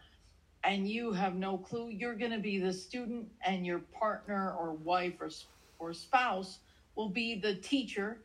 and 0.66 0.88
you 0.88 1.12
have 1.12 1.36
no 1.36 1.56
clue, 1.56 1.88
you're 1.88 2.16
going 2.16 2.32
to 2.32 2.38
be 2.38 2.58
the 2.58 2.72
student, 2.72 3.28
and 3.46 3.64
your 3.64 3.78
partner 3.78 4.52
or 4.58 4.72
wife 4.72 5.14
or, 5.20 5.30
or 5.78 5.94
spouse 5.94 6.58
will 6.96 7.08
be 7.08 7.38
the 7.38 7.54
teacher. 7.54 8.18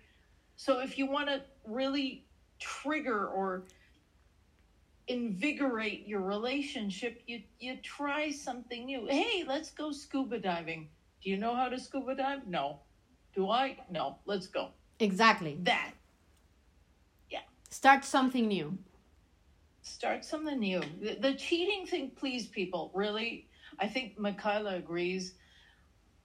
So 0.56 0.80
if 0.80 0.98
you 0.98 1.06
want 1.06 1.28
to 1.28 1.44
really 1.68 2.26
trigger 2.60 3.28
or 3.28 3.64
invigorate 5.08 6.08
your 6.08 6.22
relationship, 6.22 7.22
you, 7.28 7.42
you 7.60 7.78
try 7.84 8.32
something 8.32 8.86
new. 8.86 9.06
Hey, 9.08 9.44
let's 9.48 9.72
go 9.72 9.92
scuba 9.92 10.40
diving. 10.40 10.90
Do 11.24 11.30
you 11.30 11.38
know 11.38 11.56
how 11.56 11.70
to 11.70 11.80
scuba 11.80 12.16
dive? 12.16 12.48
No. 12.48 12.80
Do 13.36 13.50
I? 13.50 13.78
No. 13.90 14.18
Let's 14.26 14.48
go. 14.48 14.70
Exactly. 15.00 15.58
That. 15.64 15.92
Yeah. 17.30 17.42
Start 17.70 18.06
something 18.06 18.48
new. 18.48 18.78
start 19.82 20.26
something 20.26 20.60
new. 20.60 20.82
The, 21.02 21.16
the 21.20 21.34
cheating 21.34 21.86
thing, 21.86 22.12
please, 22.16 22.48
people, 22.48 22.92
really, 22.94 23.48
I 23.80 23.88
think 23.88 24.18
Michaela 24.20 24.76
agrees. 24.76 25.34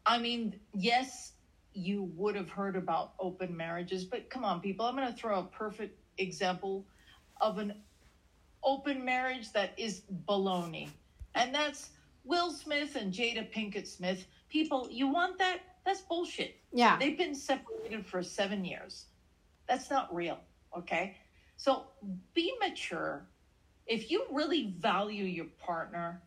I 0.05 0.19
mean, 0.19 0.59
yes, 0.75 1.33
you 1.73 2.11
would 2.17 2.37
have 2.37 2.49
heard 2.51 2.77
about 2.77 3.15
open 3.19 3.57
marriages, 3.57 4.05
but 4.05 4.31
come 4.31 4.45
on, 4.45 4.61
people, 4.61 4.87
I'm 4.87 4.97
going 4.97 5.09
to 5.09 5.15
throw 5.19 5.41
a 5.41 5.45
perfect 5.45 5.99
example 6.19 6.87
of 7.41 7.59
an 7.59 7.75
open 8.63 9.05
marriage 9.05 9.53
that 9.53 9.73
is 9.79 10.03
baloney. 10.27 10.89
And 11.35 11.55
that's 11.55 11.91
Will 12.25 12.51
Smith 12.51 12.97
and 12.97 13.13
Jada 13.13 13.51
Pinkett 13.53 13.87
Smith. 13.87 14.27
People, 14.49 14.89
you 14.91 15.09
want 15.09 15.39
that? 15.39 15.59
That's 15.85 16.01
bullshit. 16.03 16.57
Yeah. 16.73 16.99
They've 16.99 17.17
been 17.19 17.35
separated 17.35 18.07
for 18.07 18.23
seven 18.23 18.65
years. 18.65 19.07
That's 19.69 19.91
not 19.91 20.15
real, 20.15 20.39
okay? 20.77 21.17
So 21.57 21.85
be 22.35 22.53
mature. 22.61 23.27
If 23.87 24.11
you 24.11 24.25
really 24.31 24.75
value 24.79 25.25
your 25.25 25.47
partner, 25.59 26.21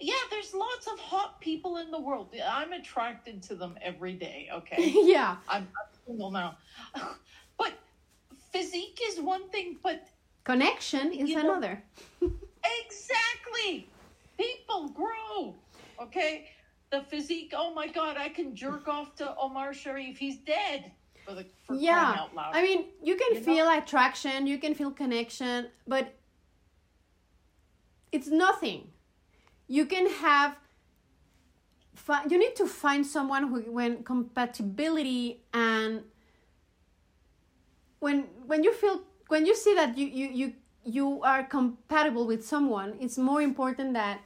yeah, 0.00 0.14
there's 0.30 0.54
lots 0.54 0.86
of 0.86 0.98
hot 0.98 1.40
people 1.40 1.76
in 1.76 1.90
the 1.90 2.00
world. 2.00 2.34
I'm 2.48 2.72
attracted 2.72 3.42
to 3.44 3.54
them 3.54 3.76
every 3.82 4.14
day, 4.14 4.48
okay? 4.52 4.92
yeah. 5.04 5.36
I'm, 5.48 5.62
I'm 5.62 5.88
single 6.06 6.30
now. 6.30 6.56
But 7.58 7.74
physique 8.52 8.98
is 9.04 9.20
one 9.20 9.48
thing, 9.50 9.76
but 9.82 10.08
Connection 10.44 11.12
is 11.12 11.28
You 11.28 11.36
know- 11.42 11.50
another. 11.56 11.82
Exactly. 12.86 13.88
People 14.38 14.88
grow. 14.90 15.54
Okay. 16.00 16.48
The 16.90 17.02
physique. 17.02 17.52
Oh 17.56 17.72
my 17.72 17.86
God! 17.86 18.16
I 18.16 18.28
can 18.28 18.54
jerk 18.54 18.88
off 18.88 19.14
to 19.16 19.36
Omar 19.36 19.72
Sharif. 19.72 20.18
He's 20.18 20.38
dead. 20.38 20.90
For 21.24 21.34
the 21.34 21.44
for 21.64 21.74
crying 21.74 21.82
Yeah. 21.82 22.26
I 22.36 22.62
mean, 22.62 22.86
you 23.02 23.16
can 23.16 23.34
You 23.34 23.40
know? 23.40 23.46
feel 23.46 23.70
attraction, 23.70 24.46
you 24.46 24.58
can 24.58 24.74
feel 24.74 24.90
connection, 24.90 25.68
but 25.86 26.14
it's 28.10 28.28
nothing. 28.28 28.90
You 29.68 29.86
can 29.86 30.08
have 30.10 30.56
you 32.28 32.38
need 32.38 32.56
to 32.56 32.66
find 32.66 33.06
someone 33.06 33.48
who 33.48 33.60
when 33.70 34.02
compatibility 34.02 35.42
and 35.52 36.02
when 38.00 38.24
when 38.46 38.64
you 38.64 38.72
feel 38.72 39.02
when 39.28 39.46
you 39.46 39.54
see 39.54 39.74
that 39.74 39.96
you 39.96 40.06
you 40.06 40.26
you 40.28 40.54
you 40.82 41.22
are 41.22 41.44
compatible 41.44 42.26
with 42.26 42.44
someone, 42.44 42.96
it's 43.00 43.18
more 43.18 43.42
important 43.42 43.94
that 43.94 44.20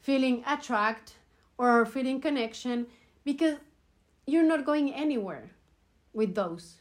feeling 0.00 0.42
attract 0.46 1.16
or 1.58 1.84
feeling 1.84 2.20
connection 2.20 2.86
because 3.24 3.56
you're 4.26 4.46
not 4.46 4.64
going 4.64 4.94
anywhere 4.94 5.50
with 6.12 6.34
those. 6.34 6.76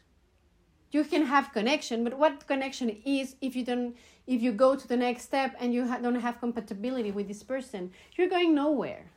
You 0.91 1.03
can 1.03 1.25
have 1.25 1.51
connection 1.51 2.03
but 2.03 2.17
what 2.17 2.47
connection 2.47 2.89
is 3.03 3.35
if 3.41 3.55
you 3.55 3.65
don't 3.65 3.95
if 4.25 4.41
you 4.41 4.51
go 4.51 4.75
to 4.75 4.87
the 4.87 4.97
next 4.97 5.23
step 5.23 5.55
and 5.59 5.73
you 5.73 5.87
ha- 5.87 5.99
don't 5.99 6.15
have 6.15 6.39
compatibility 6.39 7.11
with 7.11 7.27
this 7.27 7.43
person? 7.43 7.91
You're 8.15 8.29
going 8.29 8.53
nowhere. 8.53 9.11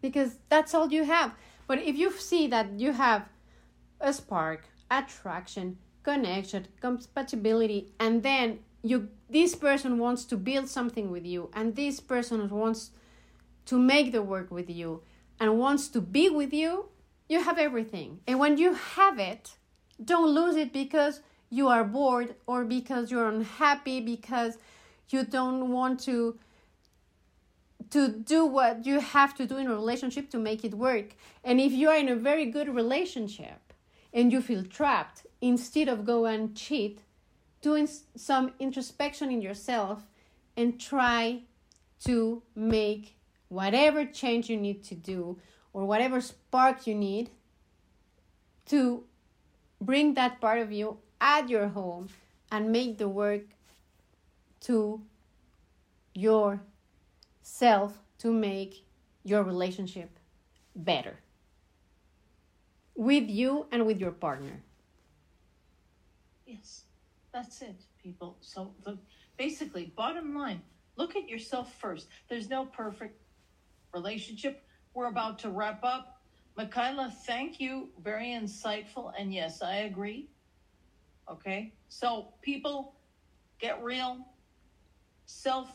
Because 0.00 0.38
that's 0.48 0.74
all 0.74 0.90
you 0.92 1.04
have. 1.04 1.34
But 1.66 1.78
if 1.78 1.96
you 1.96 2.12
see 2.12 2.46
that 2.48 2.78
you 2.78 2.92
have 2.92 3.28
a 4.00 4.12
spark 4.12 4.66
attraction 4.90 5.78
connection 6.02 6.66
compatibility 6.80 7.92
and 7.98 8.22
then 8.22 8.58
you 8.82 9.08
this 9.30 9.54
person 9.54 9.98
wants 9.98 10.24
to 10.26 10.36
build 10.36 10.68
something 10.68 11.10
with 11.10 11.24
you 11.24 11.48
and 11.54 11.74
this 11.74 11.98
person 11.98 12.48
wants 12.50 12.90
to 13.66 13.78
make 13.78 14.12
the 14.12 14.22
work 14.22 14.50
with 14.50 14.70
you 14.70 15.02
and 15.40 15.58
wants 15.58 15.88
to 15.88 16.00
be 16.00 16.28
with 16.30 16.52
you 16.52 16.88
you 17.28 17.42
have 17.42 17.58
everything. 17.58 18.20
And 18.26 18.38
when 18.38 18.58
you 18.58 18.74
have 18.74 19.18
it 19.18 19.56
don't 20.04 20.34
lose 20.34 20.56
it 20.56 20.72
because 20.72 21.20
you 21.50 21.68
are 21.68 21.84
bored 21.84 22.34
or 22.46 22.64
because 22.64 23.10
you're 23.10 23.28
unhappy 23.28 24.00
because 24.00 24.58
you 25.08 25.24
don't 25.24 25.70
want 25.70 26.00
to 26.00 26.38
to 27.90 28.08
do 28.08 28.44
what 28.44 28.84
you 28.84 28.98
have 28.98 29.36
to 29.36 29.46
do 29.46 29.56
in 29.56 29.68
a 29.68 29.74
relationship 29.74 30.28
to 30.30 30.38
make 30.38 30.64
it 30.64 30.74
work. 30.74 31.14
And 31.44 31.60
if 31.60 31.70
you 31.70 31.88
are 31.90 31.96
in 31.96 32.08
a 32.08 32.16
very 32.16 32.46
good 32.46 32.68
relationship 32.68 33.72
and 34.12 34.32
you 34.32 34.40
feel 34.40 34.64
trapped 34.64 35.26
instead 35.40 35.88
of 35.88 36.04
go 36.04 36.24
and 36.24 36.56
cheat 36.56 37.02
doing 37.60 37.88
some 38.16 38.52
introspection 38.58 39.30
in 39.30 39.40
yourself 39.40 40.02
and 40.56 40.80
try 40.80 41.42
to 42.04 42.42
make 42.56 43.13
whatever 43.54 44.04
change 44.04 44.50
you 44.50 44.56
need 44.56 44.82
to 44.84 44.94
do 44.94 45.38
or 45.72 45.84
whatever 45.84 46.20
spark 46.20 46.86
you 46.86 46.94
need 46.94 47.30
to 48.66 49.04
bring 49.80 50.14
that 50.14 50.40
part 50.40 50.58
of 50.58 50.72
you 50.72 50.98
at 51.20 51.48
your 51.48 51.68
home 51.68 52.08
and 52.50 52.70
make 52.72 52.98
the 52.98 53.08
work 53.08 53.42
to 54.60 55.00
your 56.14 56.60
self 57.42 58.00
to 58.18 58.32
make 58.32 58.84
your 59.24 59.42
relationship 59.42 60.18
better 60.74 61.16
with 62.94 63.28
you 63.28 63.66
and 63.72 63.86
with 63.86 64.00
your 64.00 64.12
partner 64.12 64.62
Yes, 66.46 66.84
that's 67.32 67.62
it, 67.62 67.76
people. 68.02 68.36
So 68.40 68.74
the 68.84 68.98
basically, 69.36 69.92
bottom 69.96 70.34
line, 70.34 70.62
look 70.96 71.16
at 71.16 71.28
yourself 71.28 71.74
first. 71.80 72.08
There's 72.28 72.48
no 72.48 72.66
perfect 72.66 73.23
relationship. 73.94 74.64
We're 74.92 75.06
about 75.06 75.38
to 75.40 75.50
wrap 75.50 75.82
up. 75.82 76.20
Michaela, 76.56 77.12
thank 77.26 77.60
you. 77.60 77.88
Very 78.02 78.28
insightful. 78.28 79.12
And 79.18 79.32
yes, 79.32 79.62
I 79.62 79.76
agree. 79.76 80.28
Okay. 81.30 81.72
So 81.88 82.34
people 82.42 82.94
get 83.58 83.82
real, 83.82 84.18
self 85.26 85.68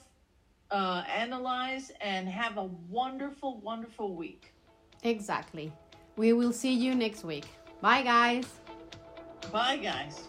uh, 0.71 1.03
analyze, 1.13 1.91
and 2.01 2.27
have 2.29 2.57
a 2.57 2.65
wonderful, 2.89 3.59
wonderful 3.61 4.15
week. 4.15 4.53
Exactly. 5.03 5.71
We 6.15 6.33
will 6.33 6.53
see 6.53 6.73
you 6.73 6.95
next 6.95 7.23
week. 7.23 7.45
Bye, 7.81 8.03
guys. 8.03 8.45
Bye, 9.51 9.77
guys. 9.77 10.27